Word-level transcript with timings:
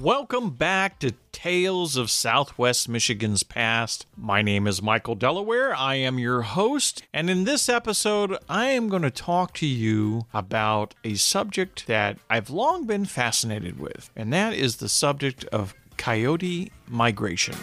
Welcome 0.00 0.50
back 0.50 1.00
to 1.00 1.14
Tales 1.32 1.96
of 1.96 2.08
Southwest 2.08 2.88
Michigan's 2.88 3.42
Past. 3.42 4.06
My 4.16 4.42
name 4.42 4.68
is 4.68 4.80
Michael 4.80 5.16
Delaware. 5.16 5.74
I 5.74 5.96
am 5.96 6.20
your 6.20 6.42
host, 6.42 7.02
and 7.12 7.28
in 7.28 7.42
this 7.42 7.68
episode, 7.68 8.36
I 8.48 8.66
am 8.66 8.88
going 8.88 9.02
to 9.02 9.10
talk 9.10 9.54
to 9.54 9.66
you 9.66 10.26
about 10.32 10.94
a 11.02 11.14
subject 11.14 11.88
that 11.88 12.16
I've 12.30 12.48
long 12.48 12.86
been 12.86 13.06
fascinated 13.06 13.80
with, 13.80 14.10
and 14.14 14.32
that 14.32 14.52
is 14.52 14.76
the 14.76 14.88
subject 14.88 15.44
of 15.46 15.74
coyote 15.96 16.70
migration. 16.86 17.56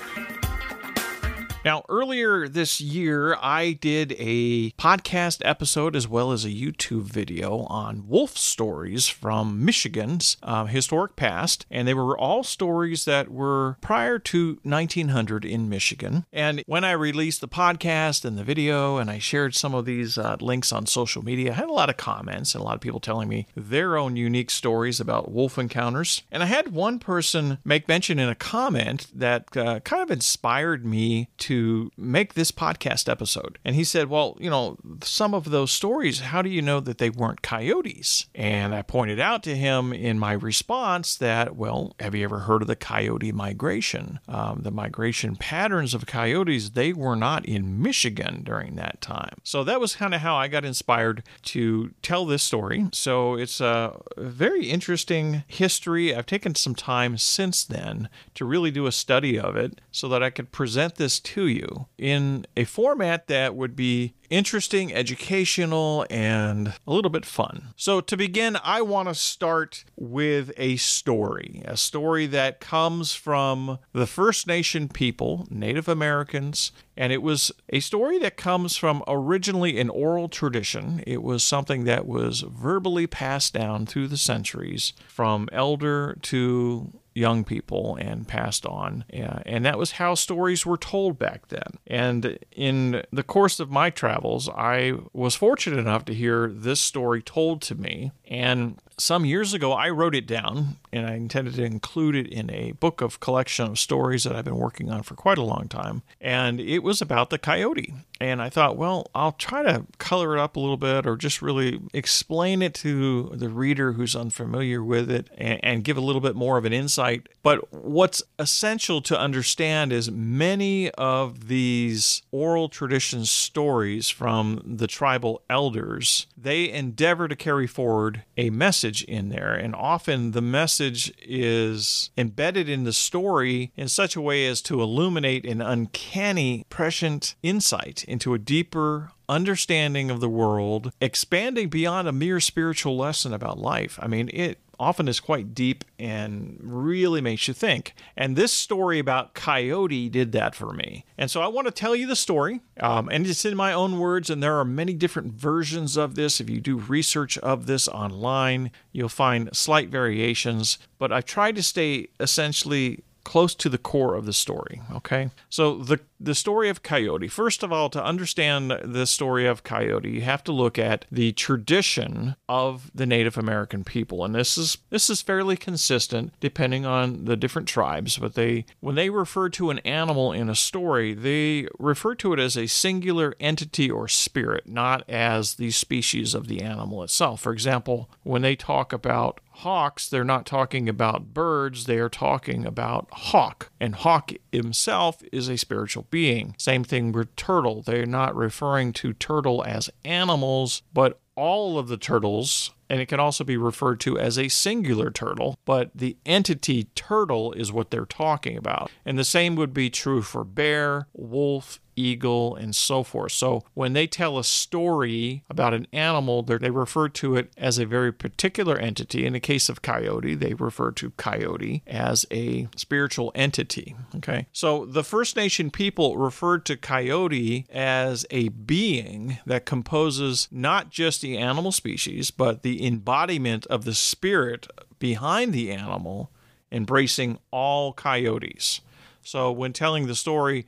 Now, 1.65 1.83
earlier 1.89 2.47
this 2.47 2.79
year, 2.79 3.35
I 3.41 3.71
did 3.71 4.15
a 4.19 4.69
podcast 4.73 5.41
episode 5.43 5.95
as 5.95 6.07
well 6.07 6.31
as 6.31 6.45
a 6.45 6.49
YouTube 6.49 7.05
video 7.05 7.61
on 7.61 8.07
wolf 8.07 8.37
stories 8.37 9.07
from 9.07 9.65
Michigan's 9.65 10.37
uh, 10.43 10.65
historic 10.65 11.15
past, 11.15 11.65
and 11.71 11.87
they 11.87 11.95
were 11.95 12.15
all 12.15 12.43
stories 12.43 13.05
that 13.05 13.31
were 13.31 13.77
prior 13.81 14.19
to 14.19 14.59
1900 14.61 15.43
in 15.43 15.67
Michigan. 15.67 16.25
And 16.31 16.61
when 16.67 16.83
I 16.83 16.91
released 16.91 17.41
the 17.41 17.47
podcast 17.47 18.25
and 18.25 18.37
the 18.37 18.43
video, 18.43 18.97
and 18.97 19.09
I 19.09 19.17
shared 19.17 19.55
some 19.55 19.73
of 19.73 19.85
these 19.85 20.19
uh, 20.19 20.37
links 20.39 20.71
on 20.71 20.85
social 20.85 21.25
media, 21.25 21.53
I 21.53 21.55
had 21.55 21.69
a 21.69 21.73
lot 21.73 21.89
of 21.89 21.97
comments 21.97 22.53
and 22.53 22.61
a 22.61 22.63
lot 22.63 22.75
of 22.75 22.81
people 22.81 22.99
telling 22.99 23.27
me 23.27 23.47
their 23.55 23.97
own 23.97 24.15
unique 24.15 24.51
stories 24.51 24.99
about 24.99 25.31
wolf 25.31 25.57
encounters. 25.57 26.21
And 26.31 26.43
I 26.43 26.45
had 26.45 26.73
one 26.73 26.99
person 26.99 27.57
make 27.65 27.87
mention 27.87 28.19
in 28.19 28.29
a 28.29 28.35
comment 28.35 29.07
that 29.15 29.57
uh, 29.57 29.79
kind 29.79 30.03
of 30.03 30.11
inspired 30.11 30.85
me 30.85 31.29
to 31.39 31.54
to 31.55 31.89
make 31.95 32.33
this 32.33 32.51
podcast 32.51 33.09
episode. 33.09 33.57
And 33.63 33.75
he 33.75 33.85
said, 33.85 34.09
Well, 34.09 34.37
you 34.41 34.49
know, 34.49 34.77
some 35.01 35.33
of 35.33 35.51
those 35.51 35.71
stories, 35.71 36.19
how 36.19 36.41
do 36.41 36.49
you 36.49 36.61
know 36.61 36.81
that 36.81 36.97
they 36.97 37.09
weren't 37.09 37.41
coyotes? 37.41 38.25
And 38.35 38.75
I 38.75 38.81
pointed 38.81 39.21
out 39.21 39.41
to 39.43 39.55
him 39.55 39.93
in 39.93 40.19
my 40.19 40.33
response 40.33 41.15
that, 41.15 41.55
Well, 41.55 41.95
have 41.99 42.13
you 42.13 42.25
ever 42.25 42.39
heard 42.39 42.61
of 42.61 42.67
the 42.67 42.75
coyote 42.75 43.31
migration? 43.31 44.19
Um, 44.27 44.61
the 44.63 44.71
migration 44.71 45.37
patterns 45.37 45.93
of 45.93 46.05
coyotes, 46.05 46.71
they 46.71 46.91
were 46.91 47.15
not 47.15 47.45
in 47.45 47.81
Michigan 47.81 48.43
during 48.43 48.75
that 48.75 48.99
time. 48.99 49.37
So 49.43 49.63
that 49.63 49.79
was 49.79 49.95
kind 49.95 50.13
of 50.13 50.19
how 50.19 50.35
I 50.35 50.49
got 50.49 50.65
inspired 50.65 51.23
to 51.43 51.93
tell 52.01 52.25
this 52.25 52.43
story. 52.43 52.87
So 52.91 53.35
it's 53.35 53.61
a 53.61 53.97
very 54.17 54.69
interesting 54.69 55.45
history. 55.47 56.13
I've 56.13 56.25
taken 56.25 56.53
some 56.55 56.75
time 56.75 57.17
since 57.17 57.63
then 57.63 58.09
to 58.33 58.43
really 58.43 58.71
do 58.71 58.87
a 58.87 58.91
study 58.91 59.39
of 59.39 59.55
it 59.55 59.79
so 59.91 60.09
that 60.09 60.21
I 60.21 60.29
could 60.29 60.51
present 60.51 60.95
this 60.95 61.19
to 61.21 61.44
you 61.45 61.87
in 61.97 62.45
a 62.55 62.63
format 62.63 63.27
that 63.27 63.55
would 63.55 63.75
be 63.75 64.13
interesting, 64.29 64.93
educational, 64.93 66.05
and 66.09 66.73
a 66.87 66.93
little 66.93 67.09
bit 67.09 67.25
fun. 67.25 67.73
So, 67.75 68.01
to 68.01 68.17
begin, 68.17 68.57
I 68.63 68.81
want 68.81 69.07
to 69.09 69.15
start 69.15 69.85
with 69.95 70.51
a 70.57 70.77
story, 70.77 71.61
a 71.65 71.77
story 71.77 72.25
that 72.27 72.59
comes 72.59 73.13
from 73.13 73.79
the 73.93 74.07
First 74.07 74.47
Nation 74.47 74.87
people, 74.87 75.47
Native 75.49 75.87
Americans, 75.87 76.71
and 76.97 77.11
it 77.11 77.21
was 77.21 77.51
a 77.69 77.79
story 77.79 78.17
that 78.19 78.37
comes 78.37 78.77
from 78.77 79.03
originally 79.07 79.79
an 79.79 79.89
oral 79.89 80.29
tradition. 80.29 81.03
It 81.05 81.21
was 81.21 81.43
something 81.43 81.83
that 81.85 82.07
was 82.07 82.41
verbally 82.41 83.07
passed 83.07 83.53
down 83.53 83.85
through 83.85 84.07
the 84.07 84.17
centuries 84.17 84.93
from 85.07 85.49
elder 85.51 86.17
to 86.23 86.93
young 87.15 87.45
people 87.45 87.97
and 87.99 88.27
passed 88.27 88.65
on. 88.65 89.05
Uh, 89.11 89.39
and 89.45 89.65
that 89.65 89.79
was 89.79 89.93
how 89.93 90.13
stories 90.13 90.65
were 90.65 90.77
told 90.77 91.17
back 91.17 91.47
then. 91.47 91.79
And 91.87 92.37
in 92.51 93.03
the 93.11 93.23
course 93.23 93.59
of 93.61 93.71
my 93.71 93.89
travels, 93.89 94.14
I 94.49 94.93
was 95.13 95.35
fortunate 95.35 95.79
enough 95.79 96.05
to 96.05 96.13
hear 96.13 96.47
this 96.47 96.79
story 96.79 97.21
told 97.21 97.61
to 97.63 97.75
me. 97.75 98.11
And 98.27 98.79
some 98.97 99.25
years 99.25 99.53
ago, 99.53 99.73
I 99.73 99.89
wrote 99.89 100.15
it 100.15 100.27
down 100.27 100.77
and 100.91 101.05
I 101.05 101.15
intended 101.15 101.55
to 101.55 101.63
include 101.63 102.15
it 102.15 102.27
in 102.27 102.49
a 102.49 102.71
book 102.73 103.01
of 103.01 103.19
collection 103.19 103.67
of 103.67 103.79
stories 103.79 104.23
that 104.23 104.35
I've 104.35 104.45
been 104.45 104.57
working 104.57 104.89
on 104.89 105.03
for 105.03 105.15
quite 105.15 105.37
a 105.37 105.43
long 105.43 105.67
time. 105.67 106.03
And 106.21 106.59
it 106.59 106.79
was 106.79 107.01
about 107.01 107.29
the 107.29 107.37
coyote. 107.37 107.93
And 108.21 108.41
I 108.41 108.49
thought, 108.49 108.77
well, 108.77 109.07
I'll 109.13 109.33
try 109.33 109.63
to 109.63 109.85
color 109.97 110.37
it 110.37 110.39
up 110.39 110.55
a 110.55 110.59
little 110.59 110.77
bit 110.77 111.05
or 111.05 111.17
just 111.17 111.41
really 111.41 111.81
explain 111.93 112.61
it 112.61 112.73
to 112.75 113.31
the 113.33 113.49
reader 113.49 113.93
who's 113.93 114.15
unfamiliar 114.15 114.81
with 114.81 115.11
it 115.11 115.29
and, 115.37 115.59
and 115.63 115.83
give 115.83 115.97
a 115.97 116.01
little 116.01 116.21
bit 116.21 116.35
more 116.35 116.57
of 116.57 116.63
an 116.63 116.71
insight. 116.71 117.27
But 117.43 117.73
what's 117.73 118.23
essential 118.39 119.01
to 119.01 119.19
understand 119.19 119.91
is 119.91 120.09
many 120.09 120.91
of 120.91 121.49
these 121.49 122.21
oral 122.31 122.69
tradition 122.69 123.25
stories 123.25 124.09
from 124.09 124.61
the 124.65 124.87
tribal 124.87 125.41
elders, 125.49 126.27
they 126.37 126.71
endeavor 126.71 127.27
to 127.27 127.35
carry 127.35 127.67
forward 127.67 128.23
a 128.37 128.49
message 128.49 128.84
in 129.03 129.29
there. 129.29 129.53
And 129.53 129.75
often 129.75 130.31
the 130.31 130.41
message 130.41 131.13
is 131.21 132.09
embedded 132.17 132.69
in 132.69 132.83
the 132.83 132.93
story 132.93 133.71
in 133.75 133.87
such 133.87 134.15
a 134.15 134.21
way 134.21 134.45
as 134.45 134.61
to 134.63 134.81
illuminate 134.81 135.45
an 135.45 135.61
uncanny, 135.61 136.65
prescient 136.69 137.35
insight 137.43 138.03
into 138.05 138.33
a 138.33 138.39
deeper 138.39 139.11
understanding 139.27 140.11
of 140.11 140.19
the 140.19 140.29
world, 140.29 140.91
expanding 141.01 141.69
beyond 141.69 142.07
a 142.07 142.11
mere 142.11 142.39
spiritual 142.39 142.97
lesson 142.97 143.33
about 143.33 143.59
life. 143.59 143.97
I 144.01 144.07
mean, 144.07 144.29
it 144.33 144.59
often 144.79 145.07
is 145.07 145.19
quite 145.19 145.53
deep 145.53 145.83
and 145.97 146.57
really 146.61 147.21
makes 147.21 147.47
you 147.47 147.53
think. 147.53 147.93
And 148.17 148.35
this 148.35 148.51
story 148.51 148.99
about 148.99 149.33
Coyote 149.33 150.09
did 150.09 150.31
that 150.33 150.55
for 150.55 150.73
me. 150.73 151.05
And 151.17 151.31
so 151.31 151.41
I 151.41 151.47
want 151.47 151.67
to 151.67 151.71
tell 151.71 151.95
you 151.95 152.05
the 152.07 152.15
story, 152.15 152.61
um, 152.79 153.09
and 153.09 153.25
it's 153.25 153.45
in 153.45 153.55
my 153.55 153.71
own 153.71 153.99
words, 153.99 154.29
and 154.29 154.43
there 154.43 154.57
are 154.59 154.65
many 154.65 154.93
different 154.93 155.33
versions 155.33 155.95
of 155.95 156.15
this. 156.15 156.41
If 156.41 156.49
you 156.49 156.59
do 156.59 156.77
research 156.77 157.37
of 157.37 157.65
this 157.65 157.87
online, 157.87 158.71
you'll 158.91 159.09
find 159.09 159.55
slight 159.55 159.89
variations, 159.89 160.77
but 160.99 161.11
I've 161.11 161.25
tried 161.25 161.55
to 161.55 161.63
stay 161.63 162.09
essentially 162.19 163.03
close 163.25 163.53
to 163.55 163.67
the 163.67 163.77
core 163.77 164.15
of 164.15 164.25
the 164.25 164.31
story. 164.31 164.81
Okay, 164.93 165.31
so 165.49 165.75
the 165.79 165.99
the 166.17 166.35
story 166.35 166.69
of 166.69 166.81
Coyote. 166.81 167.27
First 167.27 167.61
of 167.61 167.73
all, 167.73 167.89
to 167.89 168.03
understand 168.03 168.71
the 168.71 169.05
story 169.05 169.45
of 169.45 169.63
Coyote, 169.63 170.09
you 170.09 170.21
have 170.21 170.43
to 170.45 170.53
look 170.53 170.79
at 170.79 171.03
the 171.11 171.33
tradition 171.33 172.37
of 172.47 172.89
the 172.95 173.05
Native 173.05 173.37
American 173.37 173.83
people, 173.83 174.23
and 174.23 174.33
this 174.33 174.57
is 174.57 174.77
this 174.91 175.09
is 175.09 175.21
fairly 175.21 175.57
consistent 175.57 176.33
depending 176.39 176.85
on 176.85 177.25
the 177.25 177.35
different 177.35 177.67
tribes. 177.67 178.17
But 178.17 178.35
they 178.35 178.65
when 178.79 178.95
they 178.95 179.09
refer 179.09 179.49
to 179.49 179.71
an 179.71 179.79
animal 179.79 180.31
in 180.31 180.49
a 180.49 180.55
story, 180.55 181.13
they 181.13 181.67
refer 181.77 182.15
to 182.15 182.31
it 182.31 182.39
as 182.39 182.55
a 182.55 182.67
singular 182.67 183.35
entity 183.39 183.91
or 183.91 184.07
spirit, 184.07 184.67
not 184.67 185.03
as 185.09 185.55
the 185.55 185.71
species 185.71 186.33
of 186.33 186.47
the 186.47 186.61
animal 186.61 187.03
itself. 187.03 187.41
For 187.41 187.51
example, 187.51 188.09
when 188.23 188.43
they 188.43 188.55
talk 188.55 188.93
about 188.93 189.41
hawks, 189.59 190.07
they're 190.07 190.23
not 190.23 190.45
talking 190.45 190.89
about 190.89 191.33
birds, 191.33 191.85
they 191.85 191.97
are 191.97 192.09
talking 192.09 192.65
about 192.65 193.07
hawk. 193.11 193.71
And 193.79 193.95
hawk 193.95 194.31
himself 194.51 195.21
is 195.31 195.47
a 195.47 195.57
spiritual 195.57 196.07
being. 196.09 196.55
Same 196.57 196.83
thing 196.83 197.11
with 197.11 197.35
turtle. 197.35 197.81
They're 197.81 198.05
not 198.05 198.35
referring 198.35 198.93
to 198.93 199.13
turtle 199.13 199.63
as 199.65 199.89
animals, 200.03 200.83
but 200.93 201.19
all 201.35 201.77
of 201.77 201.87
the 201.87 201.97
turtles 201.97 202.71
and 202.89 203.01
it 203.01 203.07
can 203.07 203.19
also 203.19 203.43
be 203.43 203.57
referred 203.57 203.99
to 204.01 204.17
as 204.17 204.37
a 204.37 204.47
singular 204.47 205.09
turtle, 205.09 205.57
but 205.65 205.89
the 205.95 206.17
entity 206.25 206.85
turtle 206.95 207.51
is 207.53 207.71
what 207.71 207.89
they're 207.89 208.05
talking 208.05 208.57
about. 208.57 208.91
And 209.05 209.17
the 209.17 209.23
same 209.23 209.55
would 209.55 209.73
be 209.73 209.89
true 209.89 210.21
for 210.21 210.43
bear, 210.43 211.07
wolf, 211.13 211.79
eagle, 211.95 212.55
and 212.55 212.75
so 212.75 213.03
forth. 213.03 213.31
So 213.31 213.63
when 213.73 213.93
they 213.93 214.07
tell 214.07 214.37
a 214.37 214.43
story 214.43 215.43
about 215.49 215.73
an 215.73 215.87
animal, 215.93 216.43
they 216.43 216.69
refer 216.69 217.09
to 217.09 217.35
it 217.35 217.51
as 217.57 217.77
a 217.77 217.85
very 217.85 218.11
particular 218.11 218.77
entity. 218.77 219.25
In 219.25 219.33
the 219.33 219.39
case 219.39 219.69
of 219.69 219.81
coyote, 219.81 220.35
they 220.35 220.53
refer 220.53 220.91
to 220.91 221.11
coyote 221.11 221.83
as 221.87 222.25
a 222.31 222.67
spiritual 222.75 223.31
entity. 223.35 223.95
Okay. 224.15 224.47
So 224.51 224.85
the 224.85 225.03
First 225.03 225.35
Nation 225.35 225.71
people 225.71 226.17
referred 226.17 226.65
to 226.65 226.77
coyote 226.77 227.65
as 227.69 228.25
a 228.29 228.49
being 228.49 229.37
that 229.45 229.65
composes 229.65 230.47
not 230.51 230.89
just 230.89 231.21
the 231.21 231.37
animal 231.37 231.71
species, 231.71 232.31
but 232.31 232.63
the 232.63 232.85
embodiment 232.85 233.65
of 233.67 233.85
the 233.85 233.93
spirit 233.93 234.67
behind 234.99 235.53
the 235.53 235.71
animal, 235.71 236.31
embracing 236.71 237.37
all 237.51 237.93
coyotes. 237.93 238.81
So 239.21 239.51
when 239.51 239.73
telling 239.73 240.07
the 240.07 240.15
story, 240.15 240.65